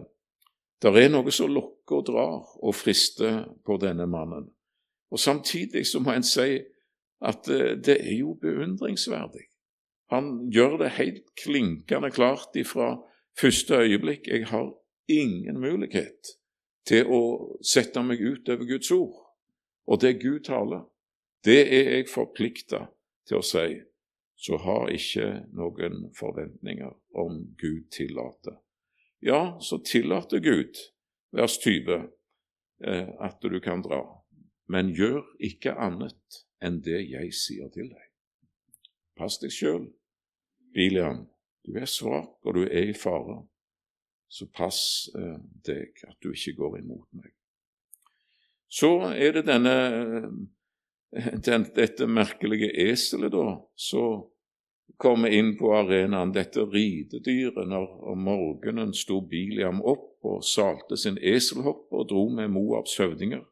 det 0.80 0.92
er 0.96 1.12
noe 1.12 1.32
som 1.32 1.52
lokker 1.52 2.00
og 2.00 2.06
drar 2.08 2.54
og 2.60 2.76
frister 2.76 3.42
på 3.66 3.76
denne 3.82 4.06
mannen. 4.08 4.48
Og 5.10 5.20
Samtidig 5.20 5.84
så 5.86 6.00
må 6.00 6.14
en 6.14 6.24
si 6.24 6.60
at 7.20 7.48
eh, 7.52 7.76
det 7.76 7.98
er 8.00 8.16
jo 8.20 8.34
beundringsverdig. 8.40 9.46
Han 10.10 10.48
gjør 10.50 10.78
det 10.80 10.96
helt 10.96 11.26
klinkende 11.38 12.10
klart 12.10 12.56
ifra 12.58 12.96
første 13.40 13.74
øyeblikk 13.74 14.28
jeg 14.28 14.46
har 14.46 14.70
ingen 15.08 15.60
mulighet 15.60 16.36
til 16.86 17.08
å 17.08 17.22
sette 17.64 18.02
meg 18.02 18.20
ut 18.20 18.48
over 18.48 18.68
Guds 18.68 18.90
ord. 18.94 19.18
Og 19.90 20.00
det 20.00 20.20
Gud 20.22 20.44
taler, 20.46 20.84
det 21.44 21.60
er 21.66 21.94
jeg 21.96 22.10
forplikta 22.12 22.86
til 23.28 23.40
å 23.40 23.46
si, 23.46 23.80
så 24.40 24.58
har 24.64 24.90
ikke 24.92 25.28
noen 25.56 26.10
forventninger 26.16 26.92
om 27.20 27.42
Gud 27.60 27.90
tillater. 27.92 28.60
Ja, 29.20 29.58
så 29.60 29.80
tillater 29.84 30.40
Gud, 30.40 30.78
vers 31.36 31.58
20, 31.60 32.06
eh, 32.86 33.08
at 33.20 33.42
du 33.42 33.58
kan 33.60 33.82
dra, 33.84 34.00
men 34.68 34.94
gjør 34.96 35.24
ikke 35.44 35.76
annet 35.76 36.44
enn 36.62 36.80
det 36.84 37.02
jeg 37.10 37.34
sier 37.36 37.68
til 37.74 37.90
deg. 37.92 38.06
Pass 39.16 39.36
deg 39.42 39.52
sjøl, 39.52 39.90
Biliam, 40.72 41.26
du 41.66 41.76
er 41.76 41.88
svak, 41.88 42.38
og 42.44 42.54
du 42.56 42.62
er 42.64 42.90
i 42.90 42.96
fare, 42.96 43.42
så 44.30 44.46
pass 44.54 45.10
eh, 45.18 45.38
deg 45.66 46.04
at 46.06 46.16
du 46.22 46.30
ikke 46.32 46.56
går 46.58 46.78
imot 46.80 47.06
meg. 47.18 47.32
Så 48.70 48.90
er 49.10 49.34
det 49.34 49.46
denne, 49.48 49.76
eh, 51.10 51.32
den, 51.46 51.66
dette 51.74 52.06
merkelige 52.06 52.70
eselet, 52.86 53.34
da, 53.34 53.56
som 53.74 54.28
kommer 55.00 55.32
inn 55.34 55.56
på 55.58 55.72
arenaen, 55.74 56.34
dette 56.34 56.62
ridedyret. 56.68 57.66
Når 57.68 57.88
om 58.12 58.22
morgenen 58.28 58.94
sto 58.94 59.20
Biliam 59.26 59.80
opp 59.82 60.22
og 60.26 60.44
salte 60.44 60.98
sin 61.00 61.18
eselhopp 61.18 61.88
og 61.90 62.08
dro 62.12 62.28
med 62.28 62.52
Moabs 62.52 62.98
høvdinger. 63.00 63.42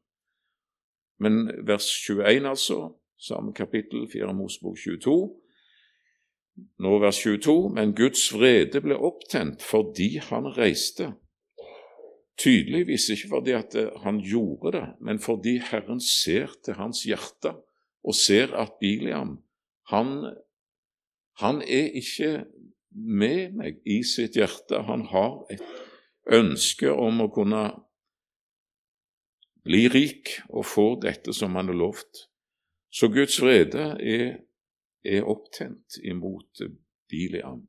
Men 1.19 1.49
vers 1.67 1.88
21, 2.07 2.47
altså, 2.47 2.93
samme 3.19 3.53
kapittel, 3.53 4.07
4 4.12 4.35
Mosebok 4.35 4.77
22, 4.79 5.17
nå 6.79 6.99
vers 7.03 7.19
22, 7.23 7.71
men 7.75 7.95
Guds 7.97 8.29
vrede 8.35 8.83
ble 8.85 8.97
opptent 8.97 9.65
fordi 9.65 10.17
han 10.31 10.50
reiste. 10.57 11.12
Tydeligvis 12.38 13.09
ikke 13.15 13.33
fordi 13.33 13.55
at 13.59 13.75
eh, 13.79 13.91
han 14.05 14.21
gjorde 14.23 14.77
det, 14.77 14.87
men 15.03 15.19
fordi 15.19 15.59
Herren 15.71 16.00
ser 16.00 16.55
til 16.65 16.79
hans 16.79 17.03
hjerte 17.09 17.57
og 18.07 18.15
ser 18.15 18.55
at 18.55 18.79
Biliam 18.81 19.38
han, 19.88 20.37
han 21.41 21.62
er 21.62 21.91
ikke 21.97 22.45
med 22.91 23.55
meg 23.57 23.79
i 23.88 24.03
sitt 24.05 24.37
hjerte. 24.37 24.83
Han 24.85 25.07
har 25.12 25.47
et 25.53 25.62
ønske 26.29 26.93
om 26.93 27.23
å 27.25 27.31
kunne 27.33 27.62
bli 29.65 29.87
rik 29.93 30.35
og 30.49 30.67
få 30.69 30.88
dette 31.00 31.33
som 31.37 31.57
han 31.57 31.73
har 31.73 31.79
lovt. 31.79 32.29
Så 32.93 33.09
Guds 33.12 33.41
vrede 33.41 33.95
er 34.00 34.38
er 35.05 35.26
opptent 35.26 35.99
imot 36.05 36.62
Biliam. 37.09 37.69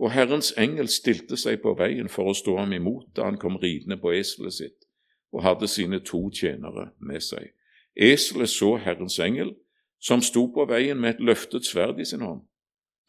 Og 0.00 0.12
Herrens 0.12 0.52
engel 0.58 0.88
stilte 0.88 1.36
seg 1.36 1.60
på 1.62 1.74
veien 1.76 2.08
for 2.08 2.30
å 2.30 2.36
stå 2.36 2.56
ham 2.56 2.72
imot 2.72 3.10
da 3.16 3.26
han 3.28 3.38
kom 3.40 3.58
ridende 3.60 3.98
på 4.00 4.14
eselet 4.16 4.56
sitt 4.56 4.86
og 5.30 5.44
hadde 5.44 5.68
sine 5.70 6.00
to 6.02 6.24
tjenere 6.34 6.90
med 6.98 7.22
seg. 7.22 7.52
Eselet 7.94 8.50
så 8.50 8.76
Herrens 8.82 9.18
engel, 9.22 9.52
som 10.00 10.22
sto 10.24 10.46
på 10.54 10.64
veien 10.66 10.98
med 10.98 11.14
et 11.14 11.20
løftet 11.22 11.68
sverd 11.68 12.00
i 12.00 12.06
sin 12.08 12.24
hånd. 12.24 12.42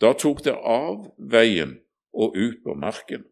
Da 0.01 0.11
tok 0.13 0.43
det 0.45 0.53
av 0.53 1.07
veien 1.17 1.77
og 2.11 2.35
ut 2.35 2.59
på 2.65 2.75
marken, 2.75 3.23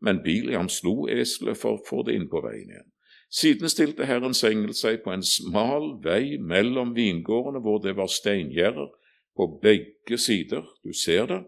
men 0.00 0.22
Biliam 0.24 0.70
slo 0.72 1.04
eselet 1.10 1.60
for 1.60 1.76
å 1.76 1.84
få 1.86 2.02
det 2.08 2.16
inn 2.16 2.28
på 2.32 2.40
veien 2.42 2.70
igjen. 2.70 2.90
Siden 3.34 3.68
stilte 3.68 4.06
Herrens 4.06 4.44
engel 4.46 4.74
seg 4.78 5.02
på 5.04 5.10
en 5.10 5.24
smal 5.26 5.96
vei 6.04 6.38
mellom 6.38 6.94
vingårdene 6.94 7.62
hvor 7.64 7.80
det 7.82 7.96
var 7.98 8.10
steingjerder, 8.10 8.92
på 9.36 9.48
begge 9.62 10.18
sider, 10.18 10.66
du 10.84 10.92
ser 10.92 11.26
det. 11.26 11.42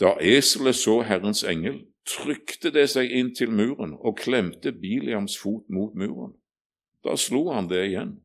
Da 0.00 0.16
eselet 0.20 0.76
så 0.76 1.00
Herrens 1.02 1.44
engel, 1.44 1.82
trykte 2.08 2.72
det 2.74 2.88
seg 2.90 3.12
inn 3.14 3.30
til 3.34 3.52
muren 3.54 3.94
og 4.00 4.18
klemte 4.18 4.72
Biliams 4.74 5.36
fot 5.38 5.68
mot 5.70 5.94
muren. 5.94 6.34
Da 7.04 7.16
slo 7.18 7.48
han 7.54 7.68
det 7.70 7.84
igjen. 7.86 8.16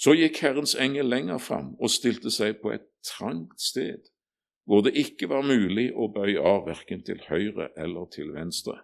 Så 0.00 0.14
gikk 0.16 0.40
Herrens 0.42 0.74
engel 0.74 1.10
lenger 1.10 1.38
fram 1.38 1.74
og 1.78 1.92
stilte 1.92 2.32
seg 2.32 2.62
på 2.62 2.72
et 2.74 2.86
trangt 3.06 3.60
sted, 3.60 4.08
hvor 4.64 4.82
det 4.86 4.96
ikke 4.98 5.28
var 5.30 5.46
mulig 5.46 5.90
å 5.92 6.08
bøye 6.14 6.40
av 6.40 6.64
verken 6.68 7.04
til 7.06 7.20
høyre 7.28 7.70
eller 7.76 8.08
til 8.14 8.32
venstre. 8.34 8.78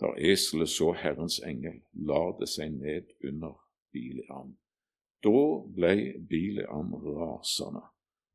Da 0.00 0.14
eselet 0.16 0.70
så 0.72 0.92
Herrens 0.96 1.40
engel, 1.44 1.82
la 1.92 2.22
det 2.38 2.48
seg 2.48 2.72
ned 2.78 3.10
under 3.26 3.58
Biliam. 3.92 4.54
Da 5.20 5.40
ble 5.76 5.96
Biliam 6.30 6.94
rasende. 6.94 7.82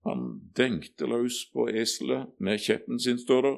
Han 0.05 0.25
dengte 0.57 1.07
løs 1.09 1.45
på 1.53 1.67
eselet 1.69 2.29
med 2.37 2.61
kjeppen 2.61 2.99
sin, 3.01 3.17
står 3.17 3.41
der, 3.47 3.57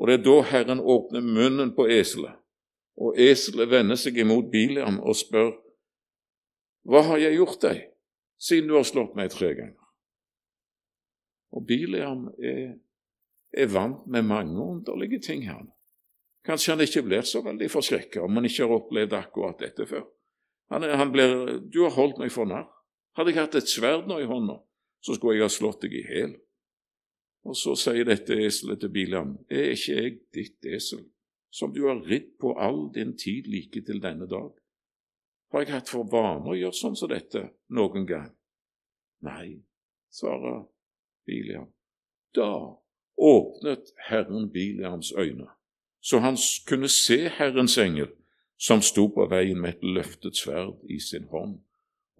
og 0.00 0.08
det 0.08 0.16
er 0.18 0.24
da 0.24 0.36
Herren 0.50 0.80
åpner 0.80 1.22
munnen 1.22 1.74
på 1.76 1.86
eselet, 1.92 2.38
og 2.98 3.18
eselet 3.20 3.70
vender 3.70 3.98
seg 4.00 4.18
imot 4.18 4.50
Biliam 4.52 4.98
og 5.00 5.18
spør, 5.18 5.52
Hva 6.88 7.02
har 7.04 7.20
jeg 7.20 7.36
gjort 7.36 7.60
deg, 7.60 7.82
siden 8.40 8.70
du 8.70 8.78
har 8.78 8.86
slått 8.88 9.12
meg 9.14 9.28
tre 9.30 9.52
ganger? 9.52 9.76
Og 11.52 11.66
Biliam 11.68 12.30
er, 12.40 12.78
er 13.52 13.68
vant 13.68 14.06
med 14.08 14.24
mange 14.24 14.56
underlige 14.56 15.20
ting, 15.20 15.44
her. 15.44 15.66
Kanskje 16.46 16.72
han 16.72 16.82
ikke 16.86 17.04
blir 17.04 17.26
så 17.28 17.42
veldig 17.44 17.68
forskrekka 17.68 18.22
om 18.24 18.38
han 18.38 18.48
ikke 18.48 18.64
har 18.64 18.78
opplevd 18.78 19.16
akkurat 19.18 19.60
dette 19.60 19.86
før. 19.86 20.06
Han, 20.72 20.86
han 20.88 21.12
blir, 21.12 21.60
Du 21.68 21.82
har 21.84 21.94
holdt 21.94 22.18
meg 22.22 22.32
for 22.32 22.48
narr. 22.48 22.68
Hadde 23.18 23.34
jeg 23.34 23.42
hatt 23.42 23.58
et 23.58 23.68
sverd 23.68 24.08
nå 24.08 24.20
i 24.22 24.28
hånda, 24.30 24.56
så 25.00 25.14
skulle 25.14 25.38
jeg 25.38 25.48
ha 25.48 25.52
slått 25.52 25.84
deg 25.84 25.96
i 25.96 26.04
hjel. 26.04 26.34
Og 27.48 27.56
så 27.56 27.74
sier 27.78 28.04
dette 28.04 28.36
eselet 28.36 28.82
til 28.82 28.92
Bilam, 28.92 29.36
er 29.48 29.72
ikke 29.74 29.96
jeg 29.96 30.16
ditt 30.36 30.66
esel, 30.68 31.06
som 31.50 31.72
du 31.74 31.86
har 31.86 32.02
ridd 32.04 32.34
på 32.40 32.52
all 32.60 32.90
din 32.94 33.16
tid 33.18 33.48
like 33.48 33.80
til 33.86 34.02
denne 34.02 34.28
dag? 34.28 34.52
Har 35.50 35.64
jeg 35.64 35.72
hatt 35.72 35.90
for 35.90 36.06
vane 36.06 36.52
å 36.52 36.58
gjøre 36.58 36.76
sånn 36.76 36.98
som 36.98 37.10
dette 37.10 37.48
noen 37.74 38.04
gang? 38.06 38.28
Nei, 39.26 39.62
svarer 40.12 40.66
Biliam. 41.26 41.70
Da 42.36 42.76
åpnet 43.20 43.90
Herren 44.06 44.50
Biliams 44.52 45.10
øyne, 45.16 45.48
så 46.00 46.20
han 46.22 46.38
kunne 46.68 46.88
se 46.88 47.24
Herrens 47.40 47.76
engel, 47.80 48.12
som 48.60 48.84
sto 48.84 49.08
på 49.08 49.24
veien 49.32 49.58
med 49.60 49.78
et 49.78 49.84
løftet 49.96 50.36
sverd 50.36 50.84
i 50.92 51.00
sin 51.00 51.26
hånd 51.32 51.58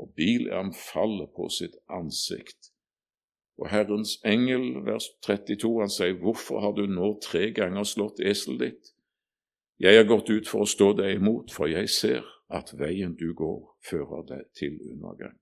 og 0.01 0.15
Biliam 0.17 0.73
faller 0.75 1.27
på 1.37 1.49
sitt 1.53 1.77
ansikt. 1.89 2.70
Og 3.61 3.69
Herrens 3.69 4.17
engel, 4.25 4.81
vers 4.87 5.11
32, 5.26 5.81
han 5.83 5.93
sier, 5.93 6.17
Hvorfor 6.17 6.62
har 6.64 6.73
du 6.73 6.87
nå 6.88 7.12
tre 7.21 7.50
ganger 7.52 7.85
slått 7.85 8.23
eselet 8.25 8.61
ditt? 8.64 8.95
Jeg 9.81 9.97
har 9.97 10.09
gått 10.09 10.31
ut 10.33 10.49
for 10.49 10.64
å 10.64 10.69
stå 10.69 10.95
deg 10.97 11.19
imot, 11.19 11.52
for 11.52 11.69
jeg 11.69 11.88
ser 11.93 12.25
at 12.52 12.73
veien 12.76 13.12
du 13.17 13.31
går, 13.37 13.61
fører 13.85 14.25
deg 14.29 14.49
til 14.57 14.81
undergang. 14.93 15.37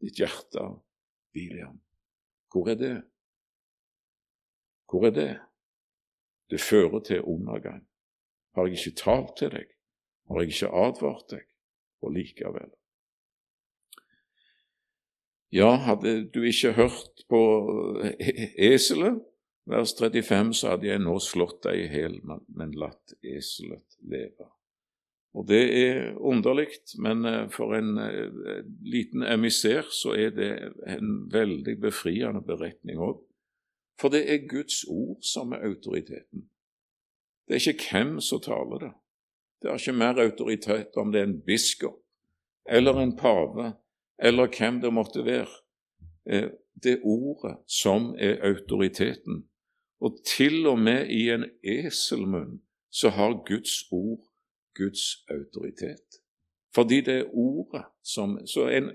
Ditt 0.00 0.20
hjerte, 0.20 0.64
Biliam, 1.36 1.78
hvor 2.50 2.68
er 2.72 2.80
det? 2.80 2.96
Hvor 4.90 5.06
er 5.06 5.14
det? 5.14 5.30
Det 6.50 6.60
fører 6.60 7.04
til 7.06 7.22
undergang. 7.22 7.84
Har 8.56 8.66
jeg 8.66 8.80
ikke 8.80 8.96
talt 9.04 9.36
til 9.38 9.52
deg 9.54 9.68
Har 10.26 10.40
jeg 10.40 10.50
ikke 10.50 10.72
advart 10.74 11.30
deg? 11.30 11.44
Og 12.02 12.12
likevel. 12.16 12.72
Ja, 15.50 15.74
hadde 15.82 16.30
du 16.30 16.44
ikke 16.46 16.76
hørt 16.76 17.24
på 17.30 17.40
eselet, 18.58 19.18
vers 19.66 19.94
35, 19.98 20.54
så 20.54 20.74
hadde 20.74 20.86
jeg 20.86 21.02
nå 21.02 21.16
slått 21.22 21.64
deg 21.66 21.84
i 21.84 21.90
hjel, 21.90 22.20
men 22.22 22.74
latt 22.78 23.16
eselet 23.26 23.98
leve. 24.06 24.46
Og 25.34 25.46
Det 25.46 25.62
er 25.78 26.16
underlig, 26.16 26.68
men 26.98 27.24
eh, 27.24 27.48
for 27.54 27.74
en 27.76 27.98
eh, 28.02 28.62
liten 28.82 29.22
emissær 29.22 29.86
så 29.94 30.16
er 30.18 30.32
det 30.34 30.50
en 30.90 31.28
veldig 31.30 31.76
befriende 31.82 32.42
beretning 32.42 32.98
òg. 32.98 33.20
For 34.00 34.10
det 34.10 34.24
er 34.26 34.48
Guds 34.50 34.82
ord 34.90 35.20
som 35.22 35.52
er 35.52 35.66
autoriteten. 35.68 36.48
Det 37.46 37.56
er 37.56 37.68
ikke 37.70 37.92
hvem 37.92 38.18
som 38.20 38.42
taler 38.42 38.82
det. 38.86 38.92
Det 39.62 39.70
har 39.70 39.78
ikke 39.78 39.98
mer 40.02 40.18
autoritet 40.18 40.98
om 40.98 41.12
det 41.12 41.20
er 41.20 41.28
en 41.28 41.40
biskop 41.46 42.00
eller 42.66 42.98
en 42.98 43.16
pave 43.16 43.72
eller 44.22 44.50
hvem 44.58 44.80
det 44.80 44.92
måtte 44.92 45.24
være. 45.24 45.48
Eh, 46.30 46.50
det 46.82 46.92
er 46.92 47.04
ordet 47.04 47.56
som 47.68 48.14
er 48.18 48.40
autoriteten. 48.46 49.44
Og 50.00 50.20
til 50.26 50.66
og 50.66 50.78
med 50.78 51.08
i 51.12 51.28
en 51.30 51.44
eselmunn 51.64 52.60
så 52.90 53.08
har 53.08 53.42
Guds 53.46 53.84
ord 53.92 54.30
Guds 54.74 55.24
autoritet. 55.30 56.08
Fordi 56.74 57.00
det 57.00 57.14
er 57.14 57.30
ordet 57.32 57.84
som 58.02 58.46
Så 58.46 58.68
en, 58.68 58.90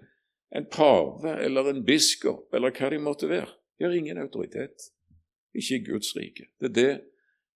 en 0.56 0.66
pave 0.72 1.44
eller 1.44 1.70
en 1.70 1.86
biskop 1.86 2.54
eller 2.54 2.72
hva 2.72 2.90
de 2.90 3.00
måtte 3.00 3.30
være, 3.30 3.52
de 3.78 3.84
har 3.84 3.92
ingen 3.92 4.18
autoritet. 4.18 4.92
Ikke 5.56 5.76
i 5.76 5.86
Guds 5.92 6.16
rike. 6.16 6.48
Det 6.60 6.70
er 6.70 6.74
det 6.74 7.02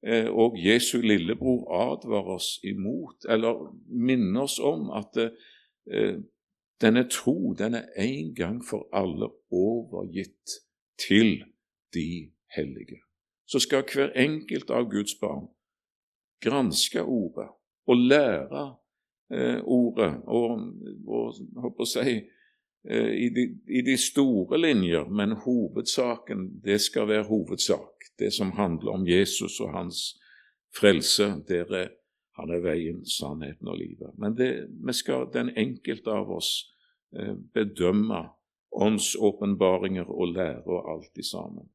eh, 0.07 0.29
og 0.29 0.55
Jesu 0.57 1.01
lillebror 1.01 1.67
advarer 1.91 2.35
oss 2.35 2.59
imot, 2.63 3.25
eller 3.29 3.75
minner 3.87 4.41
oss 4.41 4.59
om 4.59 4.91
at 4.95 5.17
eh, 5.19 6.19
denne 6.81 7.07
tro 7.11 7.53
den 7.53 7.75
er 7.75 7.85
en 7.97 8.33
gang 8.35 8.59
for 8.65 8.87
alle 8.93 9.29
overgitt 9.51 10.59
til 11.07 11.43
de 11.93 12.31
hellige. 12.55 13.01
Så 13.47 13.59
skal 13.59 13.83
hver 13.93 14.13
enkelt 14.15 14.69
av 14.69 14.89
Guds 14.91 15.15
barn 15.21 15.49
granske 16.41 17.03
ordet 17.03 17.49
og 17.87 17.97
lære 17.97 18.65
eh, 19.33 19.59
ordet 19.63 20.11
og, 20.27 20.61
og 21.07 21.39
håper 21.63 21.85
å 21.85 21.89
si, 21.89 22.15
eh, 22.89 23.11
i, 23.25 23.29
de, 23.35 23.45
i, 23.67 23.81
de, 23.85 23.97
store 23.97 24.59
linjer, 24.61 25.09
men 25.09 25.35
hovedsaken, 25.43 26.61
det 26.63 26.79
skal 26.85 27.09
være 27.09 27.27
hovedsak. 27.29 28.11
Det 28.19 28.31
som 28.35 28.53
handler 28.57 28.99
om 28.99 29.07
Jesus 29.07 29.59
og 29.59 29.73
hans 29.73 30.03
frelse, 30.75 31.33
der 31.47 31.73
er, 31.75 31.89
han 32.39 32.53
er 32.55 32.63
veien, 32.63 33.03
sannheten 33.05 33.69
og 33.69 33.79
livet. 33.79 34.15
Men 34.17 34.35
det, 34.37 34.51
vi 34.69 34.95
skal, 34.95 35.27
den 35.33 35.51
enkelte 35.57 36.13
av 36.15 36.31
oss, 36.39 36.51
eh, 37.15 37.35
bedømme 37.55 38.23
åndsåpenbaringer 38.71 40.09
og 40.09 40.33
lære 40.35 40.65
og 40.67 40.89
alt 40.93 41.17
i 41.17 41.25
sammen. 41.25 41.69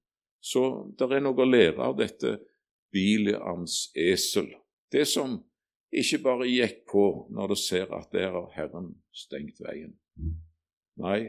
Så 0.45 0.93
det 0.99 1.09
er 1.11 1.25
noe 1.25 1.41
å 1.41 1.49
lære 1.49 1.81
av 1.83 1.97
dette 1.99 2.37
Biliams 2.95 3.89
esel. 3.99 4.51
Det 4.93 5.07
som 5.09 5.39
ikke 5.95 6.21
bare 6.23 6.51
gikk 6.51 6.85
på 6.91 7.05
når 7.35 7.55
du 7.55 7.57
ser 7.59 7.91
at 7.97 8.11
der 8.15 8.35
har 8.35 8.51
Herren 8.55 8.93
stengt 9.15 9.61
veien. 9.63 9.95
Nei, 11.01 11.21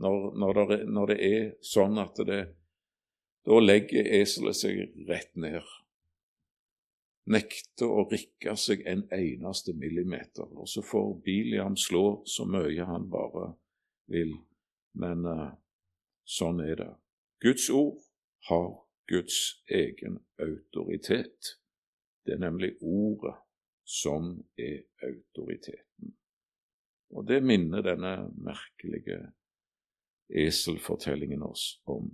når, 0.00 0.30
når, 0.38 0.60
det, 0.70 0.78
når 0.88 1.12
det, 1.12 1.18
er 1.18 1.50
sånn 1.64 1.98
at 2.00 2.20
det 2.28 2.44
Da 3.48 3.58
legger 3.62 4.04
eselet 4.18 4.56
seg 4.58 4.80
rett 5.08 5.30
ned. 5.40 5.64
Nekter 7.28 7.90
å 7.92 8.06
rikke 8.08 8.54
seg 8.56 8.84
en 8.88 9.04
eneste 9.12 9.74
millimeter. 9.76 10.48
Og 10.56 10.68
så 10.68 10.82
får 10.84 11.18
Biliam 11.24 11.76
slå 11.76 12.22
så 12.26 12.46
mye 12.48 12.86
han 12.88 13.08
bare 13.12 13.50
vil. 14.08 14.32
Men 14.98 15.26
uh, 15.28 15.50
sånn 16.24 16.62
er 16.64 16.76
det. 16.80 16.92
Guds 17.44 17.68
ord 17.70 17.98
har 18.48 18.70
Guds 19.08 19.38
egen 19.68 20.18
autoritet. 20.40 21.58
Det 22.24 22.36
er 22.36 22.42
nemlig 22.42 22.74
ordet 22.80 23.36
som 23.88 24.34
er 24.58 24.82
autoriteten. 25.04 26.16
Og 27.10 27.28
det 27.28 27.40
minner 27.44 27.84
denne 27.84 28.28
merkelige 28.36 29.20
eselfortellingen 30.28 31.42
oss 31.42 31.78
om. 31.88 32.10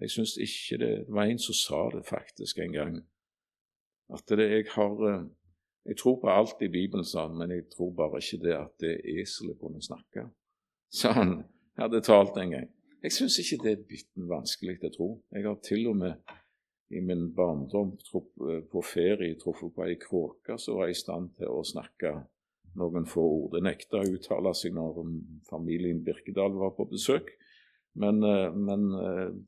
Jeg 0.00 0.10
syns 0.10 0.36
ikke 0.42 0.78
det 0.82 0.94
Det 1.06 1.14
var 1.14 1.30
en 1.30 1.38
som 1.38 1.54
sa 1.54 1.82
det 1.94 2.06
faktisk 2.08 2.58
en 2.58 2.72
gang, 2.72 2.96
at 4.14 4.36
det 4.38 4.50
jeg 4.50 4.68
har 4.74 5.08
eh, 5.10 5.24
Jeg 5.84 5.98
tror 6.00 6.14
på 6.20 6.28
alt 6.32 6.62
i 6.64 6.68
Bibelen, 6.72 7.04
sa 7.04 7.26
han, 7.26 7.36
men 7.36 7.50
jeg 7.50 7.66
tror 7.68 7.90
bare 7.92 8.16
ikke 8.16 8.38
det 8.40 8.54
at 8.56 8.72
det 8.80 8.94
eselet 9.20 9.58
kunne 9.60 9.82
snakke. 9.84 10.22
Så 10.88 11.10
han 11.12 11.42
hadde 11.76 12.00
talt 12.00 12.38
en 12.40 12.54
gang. 12.54 12.70
Jeg 13.04 13.12
syns 13.12 13.36
ikke 13.42 13.58
det 13.64 13.72
er 13.72 13.82
bitten 13.90 14.30
vanskelig 14.30 14.78
å 14.80 14.90
tro. 14.94 15.08
Jeg 15.28 15.44
har 15.44 15.58
til 15.60 15.90
og 15.90 15.98
med 16.00 16.32
i 16.88 17.02
min 17.04 17.26
barndom 17.36 17.92
eh, 17.92 18.62
på 18.72 18.84
ferie 18.94 19.36
truffet 19.36 19.74
på 19.76 19.84
ei 19.84 19.98
kråke 20.00 20.56
som 20.56 20.80
var 20.80 20.88
i 20.88 20.96
stand 20.96 21.34
til 21.36 21.52
å 21.52 21.60
snakke 21.60 22.14
noen 22.80 23.04
få 23.04 23.28
ord. 23.28 23.52
Det 23.52 23.66
nekta 23.68 24.00
å 24.00 24.08
uttale 24.08 24.56
seg 24.56 24.72
når 24.72 25.04
familien 25.50 26.00
Birkedal 26.06 26.56
var 26.64 26.72
på 26.78 26.88
besøk, 26.96 27.28
men, 28.00 28.24
eh, 28.24 28.56
men 28.56 28.88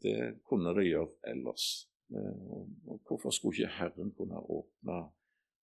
det 0.04 0.18
kunne 0.44 0.76
de 0.76 0.90
gjøre 0.90 1.32
ellers. 1.32 1.86
Og 2.10 3.00
hvorfor 3.06 3.30
skulle 3.30 3.56
ikke 3.56 3.72
Herren 3.78 4.12
kunne 4.14 4.38
åpne 4.38 4.98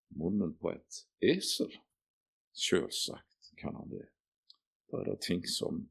munnen 0.08 0.54
på 0.60 0.74
et 0.74 1.04
esel? 1.22 1.72
Selvsagt 2.52 3.54
kan 3.60 3.74
han 3.74 3.90
det. 3.90 4.06
Da 4.90 5.00
er 5.00 5.04
det 5.04 5.20
ting 5.24 5.42
som 5.48 5.86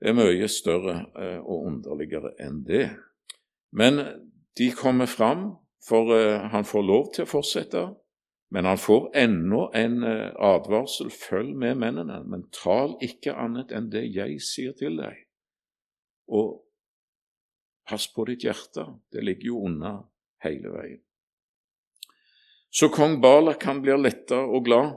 er 0.00 0.16
mye 0.16 0.48
større 0.48 1.04
og 1.44 1.68
underligere 1.68 2.32
enn 2.42 2.64
det. 2.66 2.88
Men 3.70 4.00
de 4.58 4.70
kommer 4.72 5.06
fram, 5.06 5.52
for 5.84 6.08
uh, 6.14 6.48
han 6.50 6.64
får 6.64 6.82
lov 6.82 7.12
til 7.14 7.26
å 7.26 7.30
fortsette. 7.30 7.84
Men 8.54 8.68
han 8.68 8.78
får 8.78 9.08
ennå 9.18 9.68
en 9.74 10.04
advarsel. 10.04 11.10
Følg 11.10 11.56
med 11.58 11.80
mennene, 11.80 12.20
men 12.24 12.44
tal 12.54 12.94
ikke 13.02 13.34
annet 13.34 13.72
enn 13.74 13.88
det 13.90 14.04
jeg 14.14 14.38
sier 14.44 14.76
til 14.78 15.00
deg. 15.00 15.24
Og 16.30 16.63
pass 17.88 18.06
på 18.14 18.24
ditt 18.28 18.44
hjerte, 18.44 18.86
det 19.12 19.24
ligger 19.24 19.52
jo 19.52 19.64
unna 19.68 19.96
hele 20.44 20.72
veien. 20.74 21.00
Så 22.74 22.88
kong 22.90 23.20
Balak 23.22 23.64
han 23.68 23.82
blir 23.84 24.00
letta 24.00 24.40
og 24.42 24.64
glad, 24.66 24.96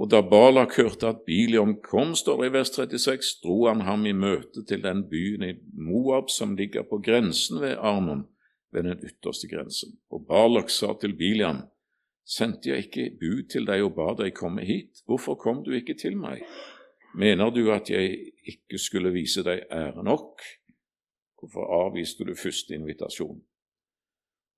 og 0.00 0.08
da 0.10 0.22
Balak 0.26 0.74
hørte 0.80 1.12
at 1.12 1.20
Biliam 1.26 1.76
kom, 1.84 2.16
står 2.18 2.40
det 2.40 2.48
i 2.48 2.54
vers 2.56 2.72
36, 2.74 3.36
dro 3.44 3.58
han 3.68 3.84
ham 3.86 4.06
i 4.08 4.14
møte 4.16 4.64
til 4.66 4.82
den 4.82 5.04
byen 5.10 5.44
i 5.46 5.52
Moab 5.78 6.32
som 6.34 6.56
ligger 6.58 6.86
på 6.88 6.98
grensen 7.04 7.60
ved 7.62 7.76
Arnon, 7.78 8.24
ved 8.72 8.88
den 8.88 9.04
ytterste 9.06 9.46
grensen. 9.52 9.98
Og 10.10 10.26
Balak 10.26 10.72
sa 10.72 10.96
til 10.98 11.14
Biliam, 11.14 11.62
sendte 12.24 12.72
jeg 12.72 12.88
ikke 12.88 13.08
bud 13.20 13.46
til 13.52 13.68
deg 13.68 13.84
og 13.84 13.94
ba 14.00 14.12
deg 14.18 14.34
komme 14.34 14.64
hit, 14.66 15.04
hvorfor 15.06 15.38
kom 15.38 15.62
du 15.62 15.74
ikke 15.76 15.94
til 16.00 16.16
meg? 16.18 16.42
Mener 17.14 17.52
du 17.52 17.66
at 17.70 17.90
jeg 17.92 18.16
ikke 18.48 18.80
skulle 18.80 19.12
vise 19.12 19.44
deg 19.44 19.66
ære 19.70 20.02
nok? 20.02 20.40
Hvorfor 21.42 21.66
avviste 21.74 22.24
du 22.24 22.36
første 22.38 22.74
invitasjon? 22.74 23.40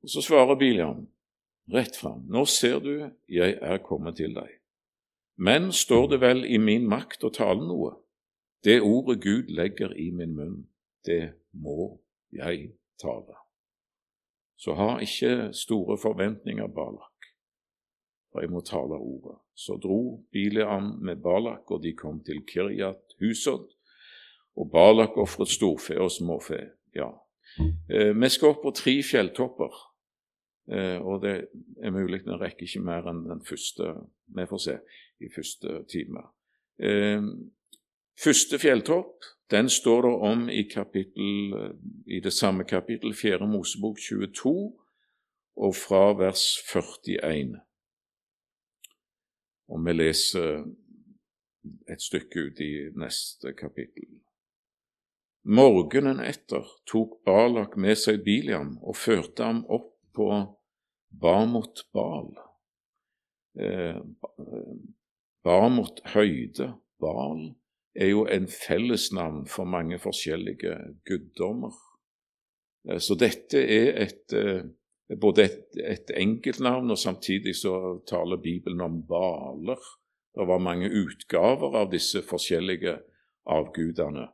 Og 0.05 0.09
Så 0.09 0.21
svarer 0.21 0.59
Biliam, 0.61 1.07
rett 1.73 1.97
fram, 1.97 2.27
nå 2.29 2.45
ser 2.45 2.79
du 2.85 3.11
jeg 3.29 3.57
er 3.57 3.79
kommet 3.81 4.19
til 4.21 4.35
deg. 4.37 4.51
Men 5.37 5.73
står 5.73 6.11
det 6.13 6.21
vel 6.21 6.45
i 6.45 6.59
min 6.61 6.85
makt 6.89 7.25
å 7.25 7.33
tale 7.33 7.65
noe? 7.65 7.95
Det 8.65 8.83
ordet 8.85 9.23
Gud 9.25 9.49
legger 9.49 9.97
i 9.97 10.11
min 10.13 10.37
munn, 10.37 10.61
det 11.09 11.33
må 11.53 12.03
jeg 12.33 12.75
tale. 13.01 13.41
Så 14.57 14.77
ha 14.77 14.99
ikke 15.01 15.55
store 15.57 15.97
forventninger, 15.99 16.69
Balak, 16.69 17.33
for 18.31 18.45
jeg 18.45 18.53
må 18.53 18.61
tale 18.61 19.01
ordet. 19.01 19.39
Så 19.55 19.81
dro 19.81 20.21
Bileam 20.33 20.99
med 21.01 21.25
Balak, 21.25 21.71
og 21.71 21.83
de 21.83 21.97
kom 21.97 22.21
til 22.25 22.45
Kiryat 22.47 23.17
Husod, 23.21 23.74
og 24.57 24.71
Balak 24.71 25.17
ofret 25.17 25.49
storfe 25.49 25.99
og 26.01 26.11
småfe. 26.11 26.61
Ja. 26.95 27.11
Eh, 27.91 28.13
vi 28.21 28.29
skal 28.29 28.55
opp 28.55 28.63
på 28.63 28.73
tre 28.75 28.95
fjelltopper, 29.03 29.75
eh, 30.73 30.99
og 31.03 31.23
det 31.23 31.35
er 31.83 31.95
mulig 31.95 32.23
vi 32.25 32.39
rekker 32.39 32.67
ikke 32.67 32.85
mer 32.87 33.11
enn 33.11 33.25
den 33.29 33.43
første. 33.47 33.95
Vi 34.27 34.47
får 34.51 34.63
se 34.67 34.79
i 35.21 35.31
første 35.35 35.83
time. 35.91 36.29
Eh, 36.79 37.23
første 38.21 38.59
fjelltopp 38.59 39.31
den 39.51 39.69
står 39.69 40.03
det 40.03 40.15
om 40.31 40.49
i, 40.49 40.63
kapittel, 40.63 41.75
i 42.07 42.21
det 42.21 42.33
samme 42.33 42.65
kapittel, 42.65 43.15
4. 43.15 43.47
Mosebok 43.47 43.99
22, 44.01 44.73
og 45.57 45.75
fra 45.75 46.13
vers 46.19 46.47
41. 46.73 47.61
Og 49.69 49.85
vi 49.87 49.93
leser 49.93 50.65
et 51.93 52.03
stykke 52.03 52.49
ut 52.49 52.61
i 52.61 52.73
neste 52.97 53.53
kapittel. 53.53 54.24
Morgenen 55.45 56.23
etter 56.25 56.65
tok 56.89 57.19
Balak 57.25 57.77
med 57.77 57.99
seg 58.01 58.23
Biliam 58.25 58.79
og 58.81 58.97
førte 58.97 59.45
ham 59.45 59.65
opp 59.69 59.91
på 60.17 60.29
Bamot 61.21 61.83
Bal. 61.93 62.31
Eh, 63.61 63.99
Barmot 65.45 66.01
høyde, 66.15 66.71
Bal 66.99 67.51
er 67.95 68.09
jo 68.11 68.25
en 68.27 68.47
fellesnavn 68.49 69.45
for 69.47 69.69
mange 69.69 69.99
forskjellige 70.01 70.79
guddommer. 71.07 71.77
Eh, 72.89 72.99
så 72.99 73.15
dette 73.21 73.61
er 73.61 74.01
et, 74.07 74.33
eh, 74.33 74.65
både 75.21 75.45
et, 75.45 75.77
et 75.77 76.15
enkeltnavn, 76.17 76.91
og 76.91 76.99
samtidig 76.99 77.55
så 77.61 78.01
taler 78.09 78.41
Bibelen 78.41 78.81
om 78.81 79.03
baler. 79.07 79.83
Det 80.35 80.49
var 80.49 80.59
mange 80.59 80.89
utgaver 80.89 81.77
av 81.85 81.93
disse 81.93 82.25
forskjellige 82.25 82.97
avgudene. 83.45 84.31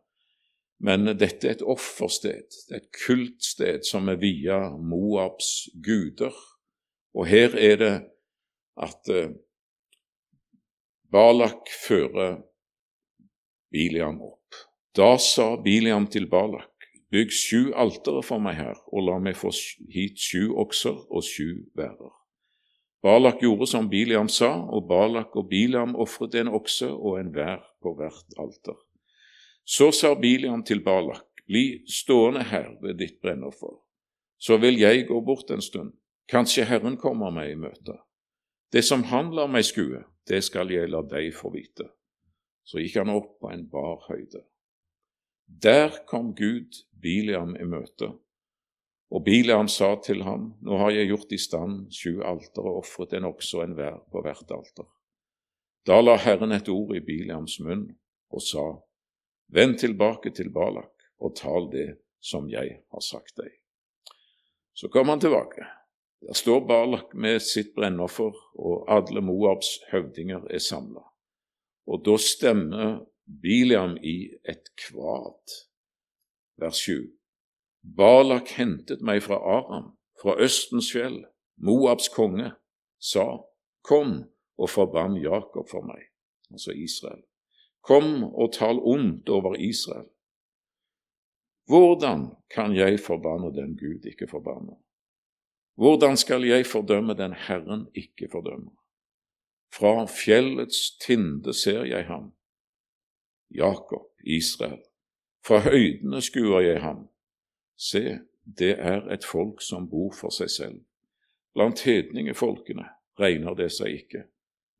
Men 0.80 1.04
dette 1.20 1.48
er 1.48 1.58
et 1.58 1.62
offersted, 1.66 2.48
det 2.68 2.76
er 2.76 2.80
et 2.80 3.00
kultsted 3.04 3.84
som 3.84 4.08
er 4.08 4.16
via 4.22 4.60
Moabs 4.80 5.68
guder. 5.84 6.36
Og 7.12 7.26
her 7.28 7.56
er 7.58 7.76
det 7.76 7.94
at 8.80 9.10
eh, 9.12 9.34
Balak 11.12 11.68
fører 11.86 12.38
Biliam 13.70 14.22
opp. 14.22 14.56
Da 14.96 15.18
sa 15.18 15.56
Biliam 15.60 16.06
til 16.10 16.28
Balak, 16.30 16.88
bygg 17.12 17.34
sju 17.34 17.60
altere 17.76 18.22
for 18.26 18.42
meg 18.42 18.56
her, 18.58 18.78
og 18.90 19.04
la 19.06 19.18
meg 19.22 19.36
få 19.38 19.52
hit 19.92 20.18
sju 20.18 20.54
okser 20.64 20.96
og 20.96 21.26
sju 21.26 21.66
værer. 21.78 22.14
Balak 23.04 23.44
gjorde 23.44 23.68
som 23.68 23.88
Biliam 23.92 24.28
sa, 24.28 24.52
og 24.64 24.88
Balak 24.88 25.36
og 25.36 25.48
Biliam 25.52 25.92
ofret 25.96 26.34
en 26.40 26.52
okse 26.56 26.88
og 26.88 27.20
en 27.20 27.34
vær 27.36 27.62
på 27.82 27.94
hvert 27.98 28.40
alter. 28.40 28.80
Så 29.64 29.90
sa 29.92 30.14
Biliam 30.14 30.64
til 30.64 30.83
Balak, 30.85 31.27
bli 31.46 31.83
stående 31.88 32.44
her 32.46 32.73
ved 32.83 32.99
ditt 32.99 33.20
brennoffer, 33.23 33.77
så 34.38 34.57
vil 34.57 34.79
jeg 34.81 35.07
gå 35.09 35.20
bort 35.20 35.51
en 35.51 35.62
stund, 35.62 35.92
kanskje 36.29 36.64
Herren 36.64 36.96
kommer 36.96 37.31
meg 37.35 37.53
i 37.53 37.59
møte. 37.59 37.99
Det 38.73 38.85
som 38.87 39.03
han 39.11 39.33
lar 39.35 39.51
meg 39.51 39.66
skue, 39.66 40.05
det 40.29 40.44
skal 40.46 40.70
jeg 40.70 40.90
la 40.90 41.03
deg 41.03 41.33
få 41.35 41.51
vite. 41.55 41.88
Så 42.64 42.79
gikk 42.79 43.01
han 43.01 43.11
opp 43.11 43.38
på 43.42 43.51
en 43.51 43.66
bar 43.70 44.05
høyde. 44.07 44.44
Der 45.51 46.05
kom 46.07 46.35
Gud 46.38 46.85
Biliam 47.03 47.57
i 47.59 47.66
møte, 47.66 48.12
og 49.11 49.25
Biliam 49.27 49.68
sa 49.68 49.96
til 50.05 50.23
ham, 50.23 50.55
Nå 50.62 50.79
har 50.79 50.94
jeg 50.94 51.11
gjort 51.11 51.33
i 51.35 51.38
stand 51.38 51.90
sju 51.90 52.20
alter 52.23 52.62
og 52.62 52.85
ofret 52.85 53.16
en 53.18 53.27
okse 53.27 53.59
og 53.59 53.64
en 53.64 53.77
vær 53.77 53.99
på 54.12 54.23
hvert 54.23 54.55
alter. 54.55 54.87
Da 55.87 55.99
la 56.01 56.14
Herren 56.20 56.53
et 56.55 56.68
ord 56.70 56.94
i 56.94 57.03
Biliams 57.03 57.59
munn 57.64 57.88
og 58.31 58.44
sa, 58.46 58.66
Vend 59.52 59.78
tilbake 59.78 60.30
til 60.30 60.52
Balak 60.54 61.08
og 61.18 61.34
tal 61.36 61.66
det 61.72 61.88
som 62.22 62.48
jeg 62.50 62.82
har 62.92 63.02
sagt 63.02 63.36
deg. 63.40 63.50
Så 64.74 64.88
kom 64.88 65.08
han 65.10 65.20
tilbake. 65.20 65.66
Der 66.20 66.36
står 66.36 66.66
Balak 66.68 67.14
med 67.14 67.40
sitt 67.42 67.74
brennoffer, 67.74 68.36
og 68.54 68.84
alle 68.92 69.20
Moabs 69.24 69.78
høvdinger 69.90 70.44
er 70.50 70.60
samla. 70.62 71.02
Og 71.86 72.04
da 72.04 72.16
stemmer 72.20 73.00
Biliam 73.24 73.96
i 74.02 74.30
et 74.44 74.70
kvad. 74.76 75.56
Vers 76.60 76.82
7. 76.84 77.08
Balak 77.96 78.52
hentet 78.58 79.00
meg 79.00 79.22
fra 79.24 79.40
Aram, 79.40 79.94
fra 80.20 80.36
Østens 80.38 80.92
fjell, 80.92 81.22
Moabs 81.56 82.10
konge, 82.12 82.52
sa, 83.00 83.40
Kom 83.82 84.18
og 84.60 84.68
forbann 84.68 85.16
Jakob 85.16 85.70
for 85.70 85.86
meg, 85.88 86.10
altså 86.52 86.76
Israel. 86.76 87.22
Kom 87.82 88.24
og 88.24 88.52
tal 88.52 88.78
ondt 88.78 89.28
over 89.28 89.54
Israel. 89.56 90.08
Hvordan 91.66 92.34
kan 92.54 92.74
jeg 92.76 93.00
forbanne 93.00 93.54
den 93.54 93.76
Gud 93.78 94.06
ikke 94.10 94.26
forbanner? 94.30 94.76
Hvordan 95.74 96.16
skal 96.16 96.44
jeg 96.44 96.66
fordømme 96.66 97.14
den 97.14 97.32
Herren 97.32 97.88
ikke 97.94 98.28
fordømmer? 98.32 98.72
Fra 99.72 100.06
fjellets 100.06 100.98
tinde 101.06 101.54
ser 101.54 101.84
jeg 101.84 102.06
ham, 102.06 102.32
Jakob, 103.50 104.06
Israel. 104.24 104.82
Fra 105.46 105.58
høydene 105.58 106.20
skuer 106.22 106.60
jeg 106.60 106.82
ham. 106.82 107.08
Se, 107.76 108.18
det 108.58 108.76
er 108.78 109.08
et 109.12 109.24
folk 109.24 109.62
som 109.62 109.88
bor 109.90 110.12
for 110.20 110.34
seg 110.34 110.50
selv. 110.50 110.80
Blant 111.54 111.80
hedningefolkene 111.86 112.84
regner 113.20 113.54
det 113.54 113.70
seg 113.72 114.02
ikke. 114.02 114.26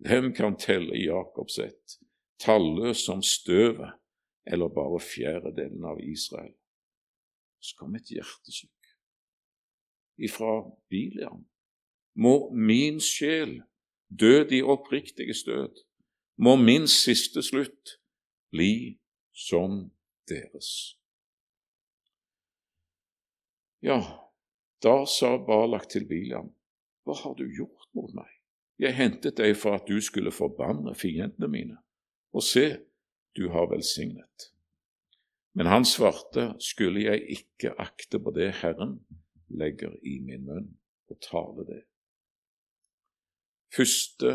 Hvem 0.05 0.33
kan 0.35 0.57
telle 0.57 0.99
Jakobs 0.99 1.59
ett? 1.59 1.99
Talløs 2.41 3.05
som 3.07 3.23
støvet 3.23 3.93
eller 4.47 4.73
bare 4.73 5.01
fjerdedelen 5.01 5.85
av 5.85 6.01
Israel. 6.01 6.55
Så 7.61 7.77
kom 7.77 7.95
et 7.95 8.09
hjertesukk 8.09 8.81
ifra 10.21 10.63
Biliam. 10.89 11.45
Må 12.17 12.51
min 12.53 13.01
sjel 13.01 13.61
dø 14.09 14.45
de 14.49 14.63
oppriktige 14.65 15.35
stød, 15.35 15.85
må 16.37 16.57
min 16.57 16.89
siste 16.89 17.43
slutt 17.45 18.01
bli 18.53 18.99
som 19.33 19.91
deres. 20.29 20.97
Ja, 23.85 24.01
da 24.85 25.05
sa 25.09 25.37
Balak 25.37 25.89
til 25.89 26.09
Biliam, 26.09 26.51
hva 27.05 27.17
har 27.23 27.37
du 27.37 27.47
gjort 27.49 27.89
mot 27.97 28.13
meg? 28.17 28.29
Jeg 28.81 28.97
hentet 28.97 29.37
deg 29.41 29.55
for 29.61 29.77
at 29.77 29.89
du 29.89 30.01
skulle 30.05 30.33
forbanne 30.33 30.97
fiendene 30.97 31.49
mine 31.53 31.79
og 32.33 32.45
se, 32.47 32.79
du 33.37 33.49
har 33.51 33.71
velsignet. 33.71 34.51
Men 35.55 35.67
han 35.67 35.85
svarte, 35.85 36.53
skulle 36.63 37.03
jeg 37.05 37.25
ikke 37.37 37.75
akte 37.79 38.21
på 38.23 38.33
det 38.35 38.53
Herren 38.63 39.01
legger 39.51 39.97
i 40.07 40.21
min 40.23 40.47
munn, 40.47 40.69
og 41.11 41.19
tale 41.25 41.67
det. 41.67 41.81
Første 43.75 44.35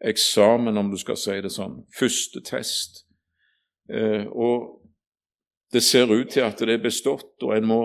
eksamen, 0.00 0.76
om 0.76 0.90
du 0.90 0.98
skal 1.00 1.16
si 1.20 1.36
det 1.44 1.52
sånn, 1.52 1.82
første 1.96 2.42
test. 2.44 3.04
Eh, 3.88 4.26
og 4.28 4.80
det 5.72 5.82
ser 5.84 6.12
ut 6.12 6.30
til 6.32 6.44
at 6.44 6.60
det 6.60 6.76
er 6.76 6.84
bestått, 6.84 7.36
og 7.42 7.56
en 7.56 7.68
må, 7.68 7.80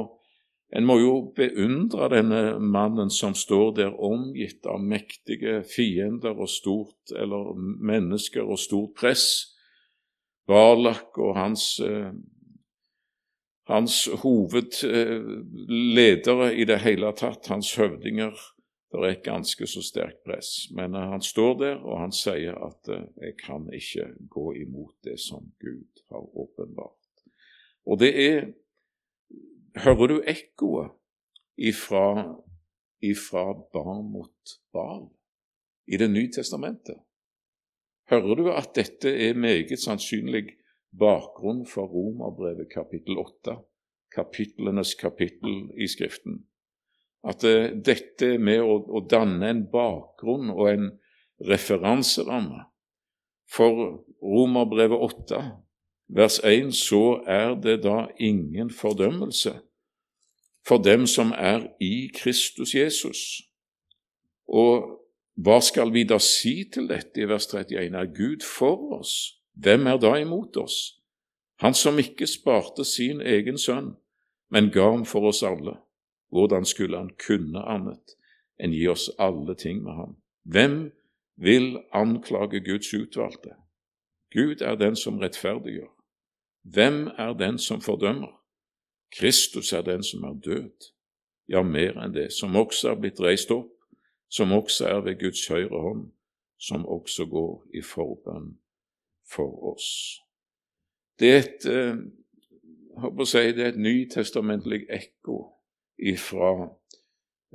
en 0.74 0.86
må 0.86 1.00
jo 1.00 1.32
beundre 1.38 2.10
denne 2.10 2.60
mannen 2.60 3.10
som 3.14 3.34
står 3.38 3.76
der 3.78 4.02
omgitt 4.02 4.66
av 4.66 4.82
mektige 4.82 5.64
fiender 5.70 6.34
og 6.34 6.50
stort, 6.50 7.12
eller 7.14 7.54
mennesker 7.56 8.44
og 8.44 8.60
stort 8.60 8.94
press. 8.98 9.54
Barlak 10.50 11.18
og 11.22 11.36
hans, 11.38 11.80
eh, 11.80 12.12
hans 13.70 14.10
hovedledere 14.24 16.56
i 16.56 16.66
det 16.66 16.80
hele 16.82 17.14
tatt, 17.18 17.48
hans 17.50 17.76
høvdinger, 17.78 18.34
det 18.92 19.00
er 19.02 19.08
et 19.12 19.24
ganske 19.26 19.68
så 19.68 19.82
sterkt 19.84 20.24
press. 20.26 20.72
Men 20.76 20.96
eh, 20.96 21.10
han 21.14 21.22
står 21.22 21.58
der, 21.62 21.76
og 21.84 22.00
han 22.00 22.12
sier 22.12 22.54
at 22.68 22.90
eh, 22.90 23.04
'jeg 23.22 23.38
kan 23.46 23.70
ikke 23.74 24.06
gå 24.30 24.54
imot 24.66 24.96
det 25.04 25.20
som 25.20 25.52
Gud 25.60 26.04
har 26.10 26.22
åpenbart'. 26.22 27.24
Og 27.86 28.00
det 28.00 28.30
er 28.30 28.48
Hører 29.76 30.08
du 30.08 30.22
ekkoet 30.24 30.94
ifra, 31.58 32.36
ifra 33.04 33.50
barn 33.74 34.06
mot 34.14 34.56
barn 34.74 35.10
i 35.88 35.98
Det 35.98 36.08
nye 36.10 36.32
testamentet? 36.32 36.98
hører 38.10 38.36
du 38.36 38.50
at 38.54 38.74
dette 38.78 39.10
er 39.10 39.38
meget 39.38 39.80
sannsynlig 39.82 40.56
bakgrunn 41.00 41.66
for 41.68 41.90
Romerbrevet 41.90 42.70
kapittel 42.74 43.18
8, 43.20 43.58
kapitlenes 44.16 44.94
kapittel 45.00 45.72
i 45.82 45.88
Skriften. 45.92 46.44
At 47.26 47.44
uh, 47.44 47.74
dette 47.74 48.36
med 48.38 48.62
å, 48.62 48.78
å, 48.86 49.02
danne 49.10 49.50
en 49.50 49.64
bakgrunn 49.72 50.52
og 50.54 50.70
en 50.70 50.92
referanseramme 51.50 52.68
for 53.50 54.06
Romerbrevet 54.22 55.02
8, 55.10 55.42
vers 56.08 56.40
1, 56.44 56.74
så 56.74 57.22
er 57.28 57.56
det 57.56 57.84
da 57.84 58.08
ingen 58.20 58.72
fordømmelse 58.72 59.60
for 60.68 60.78
dem 60.78 61.08
som 61.08 61.34
er 61.38 61.68
i 61.80 62.10
Kristus 62.16 62.76
Jesus. 62.76 63.42
Og 64.48 65.02
hva 65.36 65.60
skal 65.62 65.92
vi 65.94 66.06
da 66.08 66.18
si 66.20 66.64
til 66.74 66.88
dette 66.90 67.22
i 67.22 67.28
vers 67.30 67.48
31? 67.54 67.96
Er 67.96 68.06
Gud 68.16 68.46
for 68.46 69.00
oss? 69.00 69.36
Hvem 69.54 69.88
er 69.88 69.98
da 69.98 70.16
imot 70.16 70.58
oss? 70.58 71.02
Han 71.60 71.74
som 71.74 72.00
ikke 72.00 72.28
sparte 72.28 72.86
sin 72.86 73.22
egen 73.22 73.58
sønn, 73.58 73.96
men 74.52 74.72
ga 74.72 74.90
ham 74.92 75.06
for 75.06 75.28
oss 75.30 75.44
alle. 75.44 75.78
Hvordan 76.30 76.66
skulle 76.66 76.98
han 76.98 77.12
kunne 77.28 77.62
annet 77.64 78.16
enn 78.60 78.74
gi 78.76 78.88
oss 78.92 79.10
alle 79.20 79.56
ting 79.56 79.84
med 79.84 79.94
ham? 79.94 80.16
Hvem 80.44 80.92
vil 81.36 81.78
anklage 81.94 82.64
Guds 82.64 82.94
utvalgte? 82.94 83.56
Gud 84.36 84.62
er 84.62 84.76
den 84.76 84.96
som 84.96 85.20
rettferdiggjør. 85.20 85.95
Hvem 86.74 87.08
er 87.18 87.34
den 87.38 87.60
som 87.60 87.82
fordømmer? 87.82 88.34
Kristus 89.16 89.74
er 89.74 89.82
den 89.82 90.04
som 90.04 90.24
er 90.24 90.34
død, 90.46 90.90
ja, 91.48 91.62
mer 91.62 92.00
enn 92.02 92.14
det, 92.14 92.32
som 92.34 92.56
også 92.58 92.92
er 92.92 93.00
blitt 93.00 93.22
reist 93.22 93.52
opp 93.54 93.76
som 94.30 94.52
også 94.52 94.88
er 94.88 95.02
ved 95.02 95.20
Guds 95.20 95.48
høyre 95.48 95.82
hånd, 95.82 96.12
som 96.60 96.86
også 96.86 97.26
går 97.26 97.66
i 97.74 97.82
forbønn 97.82 98.58
for 99.32 99.74
oss. 99.74 100.20
Det 101.20 101.32
er 101.32 101.38
et 101.38 101.68
eh, 101.72 103.26
si, 103.26 103.44
det 103.56 103.64
er 103.64 103.72
et 103.74 103.80
nytestamentlig 103.80 104.82
ekko 104.92 105.38
ifra 105.98 106.52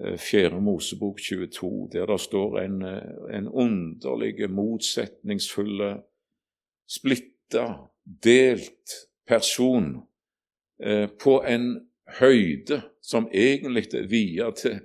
eh, 0.00 0.16
Fjerde 0.18 0.60
Mosebok 0.60 1.20
22, 1.20 1.88
der 1.92 2.06
det 2.06 2.20
står 2.20 2.58
en, 2.62 2.82
eh, 2.82 3.36
en 3.36 3.48
underlig, 3.48 4.50
motsetningsfulle, 4.50 5.90
splitta, 6.88 7.66
delt 8.24 8.94
person 9.26 10.02
eh, 10.82 11.08
på 11.22 11.40
en 11.42 11.90
høyde 12.20 12.82
som 13.02 13.28
egentlig 13.32 13.94
er 13.94 14.08
via 14.10 14.50
til 14.56 14.80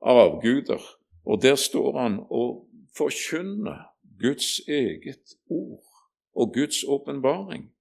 avguder. 0.00 0.82
Og 1.24 1.42
der 1.42 1.54
står 1.54 1.98
han 1.98 2.18
og 2.30 2.68
forkynner 2.96 3.88
Guds 4.22 4.60
eget 4.68 5.36
ord 5.50 5.84
og 6.34 6.54
Guds 6.54 6.84
åpenbaring. 6.84 7.72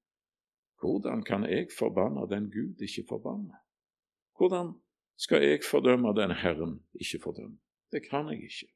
Hvordan 0.81 1.23
kan 1.23 1.43
jeg 1.43 1.67
forbanne 1.77 2.29
den 2.29 2.51
Gud 2.51 2.81
ikke 2.81 3.05
forbanner? 3.09 3.55
Hvordan 4.37 4.73
skal 5.17 5.43
jeg 5.43 5.59
fordømme 5.71 6.07
den 6.21 6.31
Herren 6.31 6.81
ikke 6.93 7.19
fordømmer? 7.23 7.57
Det 7.91 8.09
kan 8.09 8.27
jeg 8.27 8.43
ikke. 8.43 8.67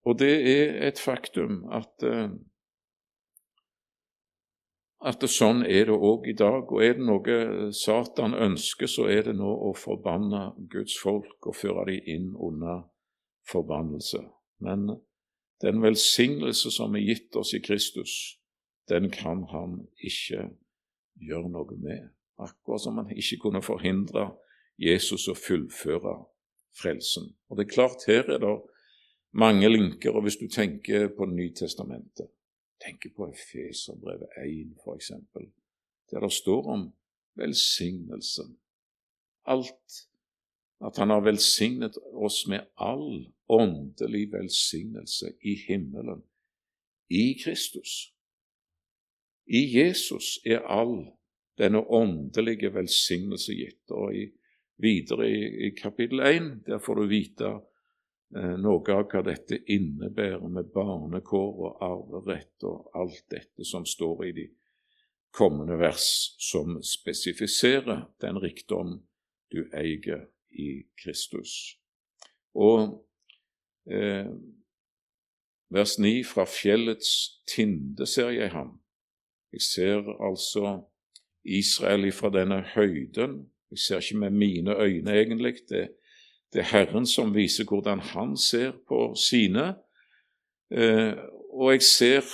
Eh, 0.00 0.08
og 0.08 0.18
det 0.18 0.32
er 0.50 0.88
et 0.88 0.98
faktum 0.98 1.64
at 1.72 2.04
at 5.00 5.22
at 5.22 5.30
sånn 5.32 5.62
er 5.64 5.86
det 5.88 5.96
òg 5.96 6.26
i 6.28 6.36
dag. 6.36 6.68
Og 6.68 6.82
er 6.84 6.98
det 6.98 7.06
noe 7.08 7.72
Satan 7.72 8.34
ønsker, 8.34 8.86
så 8.86 9.08
er 9.08 9.22
det 9.30 9.36
nå 9.38 9.48
å 9.48 9.72
forbanne 9.72 10.52
Guds 10.68 10.98
folk 11.00 11.46
og 11.46 11.56
føre 11.56 11.86
dem 11.88 12.02
inn 12.04 12.34
under 12.36 12.82
forbannelse. 13.48 14.20
Men 14.60 15.00
den 15.64 15.80
velsignelse 15.82 16.70
som 16.70 16.94
er 16.96 17.06
gitt 17.06 17.36
oss 17.36 17.54
i 17.56 17.62
Kristus, 17.64 18.36
den 18.88 19.10
kan 19.10 19.46
han 19.52 19.86
ikke 19.96 20.50
gjøre 21.20 21.48
noe 21.48 21.76
med. 21.80 22.10
Akkurat 22.40 22.84
som 22.84 23.00
han 23.00 23.10
ikke 23.12 23.40
kunne 23.44 23.62
forhindre 23.64 24.34
Jesus 24.80 25.28
å 25.28 25.36
fullføre 25.36 26.16
frelsen. 26.76 27.34
Og 27.48 27.56
det 27.56 27.66
er 27.66 27.74
klart, 27.74 28.04
her 28.08 28.28
er 28.28 28.40
det 28.40 28.52
mange 29.32 29.68
linker, 29.68 30.10
og 30.10 30.22
hvis 30.22 30.36
du 30.36 30.48
tenker 30.48 31.08
på 31.16 31.26
Nytestamentet 31.26 32.28
tenker 32.84 33.10
på 33.16 33.28
Efeserbrevet 33.28 34.28
1, 34.40 34.76
f.eks., 34.84 35.12
der 36.10 36.20
det 36.20 36.32
står 36.32 36.66
om 36.66 36.92
velsignelsen. 37.34 38.58
Alt. 39.44 40.06
At 40.80 40.96
Han 40.96 41.10
har 41.10 41.20
velsignet 41.20 41.98
oss 42.12 42.46
med 42.46 42.60
all 42.76 43.32
åndelig 43.48 44.32
velsignelse 44.32 45.32
i 45.44 45.54
himmelen, 45.68 46.22
i 47.10 47.36
Kristus. 47.44 48.14
I 49.46 49.78
Jesus 49.78 50.38
er 50.46 50.58
all 50.58 51.10
denne 51.58 51.78
åndelige 51.78 52.74
velsignelse 52.74 53.52
gitt. 53.52 53.90
Og 53.90 54.14
i, 54.16 54.24
videre 54.76 55.28
i, 55.28 55.66
i 55.66 55.70
kapittel 55.76 56.20
1 56.20 56.52
der 56.66 56.78
får 56.78 56.94
du 56.94 57.06
vite 57.06 57.50
noe 58.30 58.94
av 58.94 59.08
hva 59.10 59.24
dette 59.26 59.56
innebærer 59.74 60.46
med 60.52 60.68
barnekår 60.74 61.62
og 61.66 61.80
arverett 61.82 62.66
og 62.68 62.92
alt 62.94 63.24
dette 63.32 63.66
som 63.66 63.86
står 63.86 64.24
i 64.28 64.32
de 64.36 64.46
kommende 65.34 65.78
vers, 65.78 66.34
som 66.38 66.78
spesifiserer 66.82 68.04
den 68.22 68.38
rikdom 68.42 69.00
du 69.50 69.64
eier 69.74 70.28
i 70.50 70.82
Kristus. 71.02 71.76
Og 72.54 73.06
eh, 73.90 74.30
vers 75.70 75.98
9 75.98 76.24
fra 76.26 76.46
fjellets 76.50 77.42
tinde 77.50 78.06
ser 78.06 78.34
jeg 78.34 78.50
ham. 78.54 78.76
Jeg 79.52 79.66
ser 79.66 80.10
altså 80.22 80.80
Israel 81.42 82.06
ifra 82.10 82.30
denne 82.34 82.62
høyden. 82.74 83.44
Jeg 83.70 83.78
ser 83.78 84.02
ikke 84.02 84.22
med 84.26 84.30
mine 84.30 84.74
øyne, 84.74 85.14
egentlig. 85.14 85.54
det 85.68 85.88
det 86.52 86.64
er 86.64 86.70
Herren 86.72 87.06
som 87.06 87.34
viser 87.34 87.68
hvordan 87.68 88.00
han 88.12 88.36
ser 88.36 88.72
på 88.88 89.12
sine. 89.18 89.74
Eh, 90.70 91.14
og 91.54 91.72
jeg 91.74 91.82
ser 91.86 92.32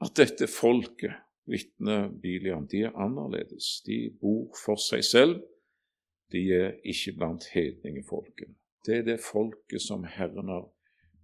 at 0.00 0.16
dette 0.16 0.48
folket, 0.48 1.18
vitner 1.50 2.08
Bilian, 2.22 2.68
de 2.70 2.84
er 2.86 2.96
annerledes. 2.96 3.80
De 3.86 4.08
bor 4.20 4.54
for 4.64 4.80
seg 4.80 5.04
selv. 5.04 5.40
De 6.32 6.44
er 6.54 6.76
ikke 6.86 7.16
blant 7.18 7.44
hedningefolkene. 7.52 8.54
Det 8.86 9.00
er 9.00 9.02
det 9.04 9.20
folket 9.20 9.82
som 9.82 10.06
Herren 10.08 10.48
har 10.48 10.68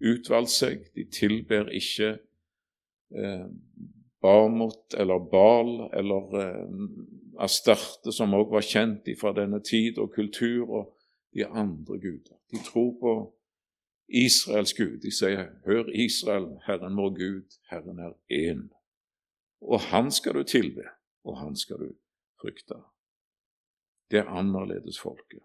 utvalgt 0.05 0.53
seg. 0.53 0.91
De 0.97 1.07
tilber 1.09 1.71
ikke 1.73 2.19
eh, 3.17 3.47
Barmot 4.21 4.97
eller 4.99 5.23
Bal 5.31 5.73
eller 5.97 6.37
eh, 6.43 6.91
Astarte, 7.41 8.13
som 8.13 8.35
også 8.35 8.53
var 8.53 8.67
kjent 8.67 9.09
fra 9.21 9.33
denne 9.37 9.63
tid 9.65 10.03
og 10.03 10.13
kultur. 10.13 10.69
og 10.69 10.96
de 11.37 11.47
andre 11.47 11.99
guder. 12.01 12.37
De 12.51 12.59
tror 12.65 12.91
på 13.01 13.13
Israels 14.09 14.75
Gud. 14.75 15.01
De 15.05 15.11
sier, 15.13 15.49
'Hør, 15.65 15.91
Israel, 15.93 16.49
Herren 16.67 16.97
vår 16.97 17.11
Gud, 17.21 17.59
Herren 17.71 17.99
er 17.99 18.13
én.' 18.33 18.73
Og 19.61 19.81
Han 19.81 20.11
skal 20.11 20.35
du 20.35 20.43
tilbe, 20.43 20.85
og 21.25 21.39
Han 21.39 21.57
skal 21.57 21.77
du 21.77 21.93
frykte. 22.41 22.75
Det 24.11 24.19
er 24.19 24.25
annerledes 24.25 25.01
folket. 25.01 25.43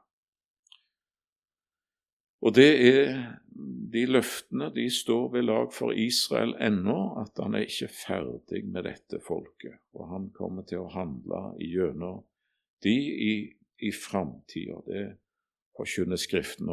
Og 2.42 2.56
det 2.56 2.72
er 2.98 3.38
de 3.94 4.06
løftene 4.06 4.72
de 4.74 4.88
står 4.90 5.32
ved 5.32 5.44
lag 5.46 5.74
for 5.74 5.92
Israel 5.92 6.56
ennå, 6.62 7.22
at 7.22 7.44
han 7.44 7.56
er 7.56 7.68
ikke 7.68 7.92
ferdig 7.94 8.64
med 8.66 8.84
dette 8.84 9.20
folket. 9.28 9.78
Og 9.94 10.08
han 10.10 10.30
kommer 10.34 10.66
til 10.66 10.82
å 10.82 10.90
handle 10.90 11.42
gjennom 11.62 12.24
de 12.84 12.96
i, 13.28 13.36
i 13.78 13.92
framtida. 13.94 14.80
Det 14.88 15.04
forkynner 15.82 16.20
Skriften 16.20 16.70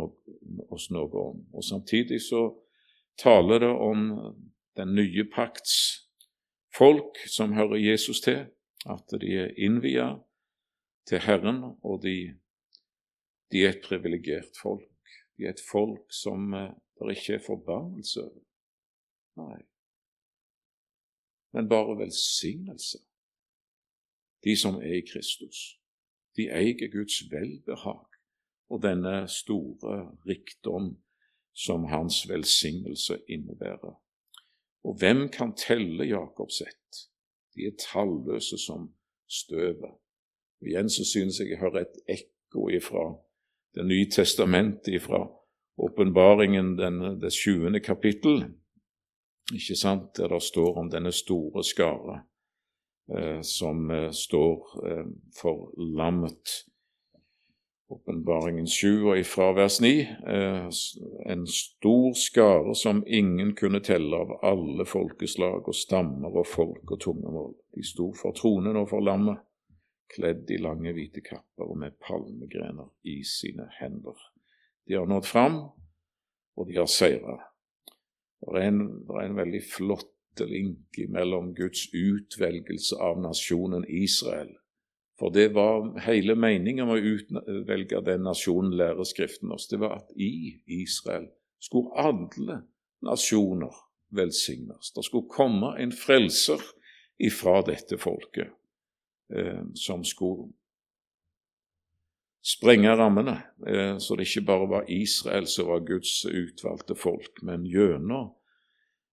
oss 0.68 0.90
noe 0.92 1.22
om. 1.22 1.40
Og 1.54 1.64
Samtidig 1.64 2.20
så 2.28 2.52
taler 3.18 3.64
det 3.64 3.72
om 3.72 4.08
den 4.76 4.94
nye 4.94 5.24
pakts 5.34 5.74
folk 6.76 7.18
som 7.26 7.56
hører 7.56 7.80
Jesus 7.80 8.20
til, 8.20 8.46
at 8.86 9.14
de 9.20 9.32
er 9.34 9.56
innvia 9.58 10.12
til 11.08 11.18
Herren, 11.24 11.64
og 11.82 12.02
de, 12.02 12.36
de 13.52 13.64
er 13.64 13.74
et 13.74 13.82
privilegert 13.84 14.60
folk. 14.62 14.86
De 15.36 15.48
er 15.48 15.56
et 15.56 15.64
folk 15.70 16.12
som 16.12 16.54
eh, 16.54 16.70
det 16.98 17.16
ikke 17.16 17.38
er 17.38 17.46
forbannelse 17.46 18.22
over. 18.22 18.44
Nei, 19.38 19.60
men 21.54 21.68
bare 21.70 21.98
velsignelse. 21.98 22.98
De 24.44 24.56
som 24.58 24.74
er 24.82 24.98
i 24.98 25.06
Kristus. 25.06 25.78
De 26.36 26.48
eier 26.50 26.90
Guds 26.90 27.22
velbehag 27.30 28.07
og 28.70 28.82
denne 28.82 29.28
store 29.28 30.10
rikdom 30.28 30.96
som 31.54 31.84
hans 31.84 32.28
velsignelse 32.28 33.18
innebærer. 33.28 33.94
Og 34.84 34.98
hvem 34.98 35.28
kan 35.28 35.54
telle 35.56 36.04
Jakobs 36.04 36.60
ett? 36.60 37.08
De 37.54 37.66
er 37.66 37.78
talløse 37.92 38.58
som 38.58 38.92
støvet. 39.28 39.96
Og 40.60 40.66
Igjen 40.66 40.90
så 40.90 41.04
synes 41.04 41.40
jeg 41.40 41.50
jeg 41.50 41.58
hører 41.58 41.80
et 41.80 41.98
ekko 42.08 42.68
ifra 42.68 43.16
Det 43.74 43.86
nye 43.86 44.10
testamentet, 44.10 44.94
ifra 44.94 45.28
åpenbaringen, 45.78 46.78
det 47.20 47.32
sjuende 47.32 47.80
kapittel, 47.80 48.54
ikke 49.54 49.76
sant, 49.76 50.16
der 50.16 50.28
det 50.28 50.42
står 50.42 50.78
om 50.80 50.90
denne 50.90 51.12
store 51.12 51.64
skare 51.64 52.20
eh, 53.16 53.42
som 53.42 53.90
eh, 53.90 54.10
står 54.12 54.86
eh, 54.88 55.06
for 55.40 55.72
lammet 55.76 56.52
Åpenbaringen 57.88 58.66
7 58.66 59.06
og 59.08 59.18
ifra 59.18 59.46
vers 59.56 59.78
9, 59.80 60.00
eh, 60.28 60.66
en 61.32 61.46
stor 61.48 62.12
skare 62.12 62.74
som 62.76 63.00
ingen 63.06 63.54
kunne 63.56 63.80
telle 63.80 64.16
av 64.16 64.34
alle 64.44 64.84
folkeslag 64.84 65.70
og 65.70 65.76
stammer 65.76 66.36
og 66.36 66.46
folk 66.46 66.92
og 66.92 67.00
tungemål. 67.00 67.54
De 67.72 67.86
sto 67.88 68.10
for 68.12 68.36
tronen 68.36 68.76
og 68.76 68.90
for 68.90 69.00
lammet, 69.00 69.40
kledd 70.12 70.52
i 70.52 70.60
lange, 70.60 70.92
hvite 70.92 71.24
kapper 71.24 71.64
og 71.64 71.80
med 71.80 71.96
palmegrener 72.04 72.92
i 73.08 73.22
sine 73.24 73.70
hender. 73.80 74.20
De 74.84 75.00
har 75.00 75.08
nådd 75.08 75.24
fram, 75.24 75.58
og 76.56 76.68
de 76.68 76.76
har 76.76 76.92
seira. 76.92 77.40
Det 78.44 78.64
er 78.68 78.70
det 78.70 79.16
er 79.16 79.24
en 79.24 79.40
veldig 79.40 79.64
flott 79.64 80.44
link 80.44 81.00
mellom 81.08 81.54
Guds 81.54 81.88
utvelgelse 81.94 83.00
av 83.00 83.16
nasjonen 83.20 83.88
Israel 83.88 84.52
for 85.18 85.34
det 85.34 85.48
var 85.54 85.98
hele 86.06 86.36
meningen 86.38 86.86
med 86.86 87.00
å 87.00 87.14
utvelge 87.16 88.02
den 88.06 88.22
nasjonen, 88.22 88.76
lærer 88.78 89.06
Skriften 89.08 89.50
oss. 89.54 89.66
Det 89.70 89.80
var 89.82 89.96
at 89.98 90.12
i 90.14 90.60
Israel 90.78 91.26
skulle 91.58 91.90
alle 91.98 92.60
nasjoner 93.02 93.74
velsignes. 94.14 94.92
Det 94.94 95.04
skulle 95.04 95.30
komme 95.30 95.74
en 95.82 95.92
frelser 95.92 96.62
ifra 97.18 97.62
dette 97.66 97.98
folket, 97.98 98.54
eh, 99.34 99.64
som 99.74 100.04
skulle 100.06 100.52
sprenge 102.44 102.94
rammene, 102.96 103.42
eh, 103.66 103.98
så 103.98 104.16
det 104.16 104.28
ikke 104.28 104.46
bare 104.46 104.70
var 104.70 104.90
Israel 104.92 105.46
som 105.50 105.66
var 105.68 105.82
Guds 105.86 106.24
utvalgte 106.24 106.94
folk, 106.94 107.42
men 107.42 107.66
gjennom 107.66 108.30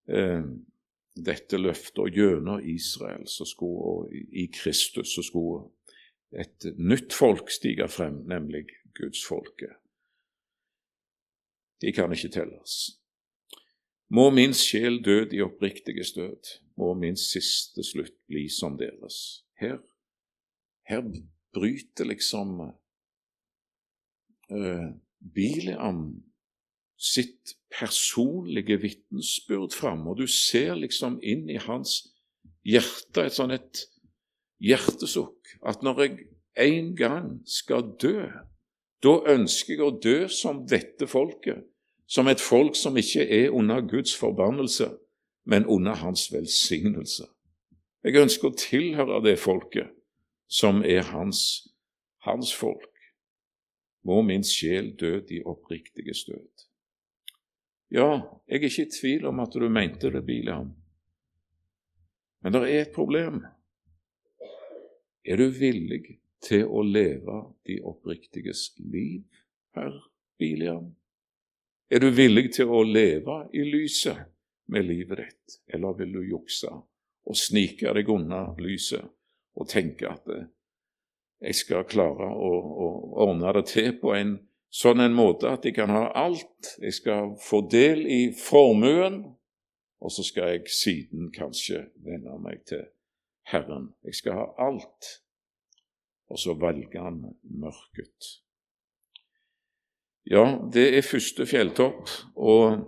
eh, 0.08 0.46
dette 1.16 1.58
løftet 1.58 2.04
og 2.04 2.14
gjennom 2.14 2.62
Israel 2.62 3.26
så 3.28 3.48
skulle, 3.48 3.90
og 3.90 4.14
i 4.14 4.46
Kristus 4.54 5.16
så 5.16 5.24
skulle 5.26 5.66
et 6.36 6.68
nytt 6.78 7.14
folk 7.14 7.50
stige 7.54 7.88
frem, 7.92 8.24
nemlig 8.30 8.66
gudsfolket. 8.98 9.76
De 11.82 11.92
kan 11.96 12.12
ikke 12.16 12.32
telles. 12.34 13.00
Må 14.10 14.30
min 14.30 14.54
sjel 14.54 15.02
død 15.04 15.34
i 15.34 15.42
oppriktige 15.42 16.04
stød, 16.06 16.60
må 16.78 16.94
min 16.94 17.18
siste 17.18 17.84
slutt 17.84 18.16
bli 18.30 18.50
som 18.50 18.78
deres. 18.78 19.46
Her, 19.60 19.80
her 20.90 21.02
bryter 21.56 22.06
liksom 22.06 22.60
uh, 24.52 24.90
Bileam 25.36 26.24
sitt 26.98 27.56
personlige 27.80 28.78
vitnesbyrd 28.82 29.74
fram, 29.74 30.08
og 30.08 30.18
du 30.22 30.28
ser 30.28 30.76
liksom 30.80 31.20
inn 31.24 31.50
i 31.50 31.58
hans 31.60 32.04
hjerte 32.66 33.26
et 33.26 33.36
sånn 33.36 33.54
et 33.56 33.86
hjertesukk 34.66 35.56
at 35.66 35.86
når 35.86 36.02
jeg 36.02 36.18
en 36.66 36.96
gang 36.96 37.30
skal 37.46 37.94
dø, 38.02 38.28
da 39.04 39.16
ønsker 39.36 39.76
jeg 39.76 39.86
å 39.86 39.96
dø 40.02 40.18
som 40.32 40.64
dette 40.70 41.08
folket, 41.08 41.66
som 42.08 42.30
et 42.30 42.42
folk 42.42 42.78
som 42.78 42.98
ikke 42.98 43.26
er 43.26 43.54
under 43.54 43.82
Guds 43.86 44.16
forbannelse, 44.18 44.92
men 45.46 45.66
under 45.66 45.98
Hans 46.02 46.32
velsignelse. 46.34 47.28
Jeg 48.06 48.22
ønsker 48.22 48.52
å 48.52 48.58
tilhøre 48.58 49.22
det 49.26 49.40
folket 49.42 49.90
som 50.48 50.84
er 50.86 51.02
hans, 51.10 51.66
hans 52.22 52.52
folk. 52.54 52.92
Må 54.06 54.22
min 54.22 54.46
sjel 54.46 54.92
dø 55.00 55.18
de 55.26 55.42
oppriktige 55.42 56.14
støt. 56.14 56.68
Ja, 57.90 58.22
jeg 58.46 58.60
er 58.60 58.68
ikke 58.70 58.86
i 58.86 58.94
tvil 58.94 59.26
om 59.30 59.42
at 59.42 59.58
du 59.58 59.66
mente 59.70 60.12
det, 60.14 60.22
Bileam. 60.26 60.74
Men 62.46 62.54
det 62.54 62.62
er 62.62 62.84
et 62.84 62.94
problem. 62.94 63.42
Er 65.26 65.38
du 65.38 65.50
villig 65.50 66.20
til 66.46 66.68
å 66.70 66.84
leve 66.86 67.40
de 67.66 67.80
oppriktiges 67.82 68.68
liv, 68.78 69.24
herr 69.74 69.96
Biliam? 70.38 70.92
Er 71.90 72.04
du 72.04 72.12
villig 72.14 72.52
til 72.54 72.70
å 72.70 72.84
leve 72.86 73.40
i 73.54 73.64
lyset 73.66 74.28
med 74.70 74.86
livet 74.86 75.24
ditt, 75.24 75.58
eller 75.74 75.98
vil 75.98 76.14
du 76.14 76.22
jukse 76.30 76.70
og 76.70 77.38
snike 77.38 77.94
deg 77.98 78.10
unna 78.10 78.52
lyset 78.62 79.06
og 79.58 79.70
tenke 79.70 80.10
at 80.12 80.30
eh, 80.30 80.46
jeg 81.42 81.58
skal 81.58 81.88
klare 81.90 82.30
å, 82.30 82.52
å 82.86 82.90
ordne 83.26 83.54
det 83.58 83.66
til 83.74 83.92
på 84.02 84.14
en 84.14 84.38
sånn 84.70 85.02
en 85.02 85.16
måte 85.16 85.50
at 85.50 85.66
jeg 85.66 85.78
kan 85.78 85.94
ha 85.94 86.08
alt. 86.18 86.76
Jeg 86.82 87.00
skal 87.02 87.34
få 87.42 87.64
del 87.72 88.06
i 88.06 88.22
formuen, 88.38 89.24
og 90.02 90.14
så 90.14 90.26
skal 90.26 90.54
jeg 90.54 90.70
siden 90.70 91.32
kanskje 91.34 91.88
venne 92.06 92.38
meg 92.42 92.62
til 92.70 92.86
Herren. 93.52 93.94
Jeg 94.04 94.18
skal 94.22 94.40
ha 94.40 94.48
alt. 94.68 95.12
Og 96.34 96.42
så 96.42 96.56
velger 96.58 97.06
han 97.06 97.22
mørket. 97.44 98.32
Ja, 100.26 100.46
det 100.74 100.88
er 100.98 101.06
første 101.06 101.46
fjelltopp, 101.46 102.10
og, 102.42 102.80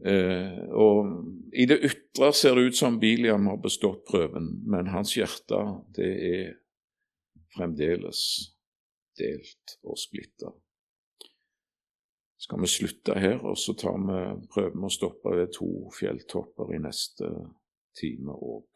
eh, 0.00 0.62
og 0.72 1.10
i 1.52 1.66
det 1.68 1.82
ytre 1.84 2.30
ser 2.32 2.56
det 2.56 2.70
ut 2.70 2.78
som 2.78 2.96
Biliam 3.00 3.50
har 3.50 3.60
bestått 3.60 4.06
prøven, 4.08 4.48
men 4.64 4.88
hans 4.88 5.12
hjerte, 5.18 5.60
det 5.92 6.08
er 6.30 6.56
fremdeles 7.52 8.22
delt 9.20 9.76
og 9.84 10.00
splitta. 10.00 10.54
Skal 12.40 12.64
vi 12.64 12.72
slutte 12.72 13.20
her, 13.20 13.42
og 13.44 13.58
så 13.60 13.74
tar 13.76 14.00
vi, 14.00 14.18
prøven 14.48 14.88
å 14.88 14.92
stoppe 14.92 15.34
ved 15.36 15.52
to 15.58 15.90
fjelltopper 15.92 16.72
i 16.72 16.80
neste 16.80 17.28
time 17.92 18.32
òg. 18.32 18.70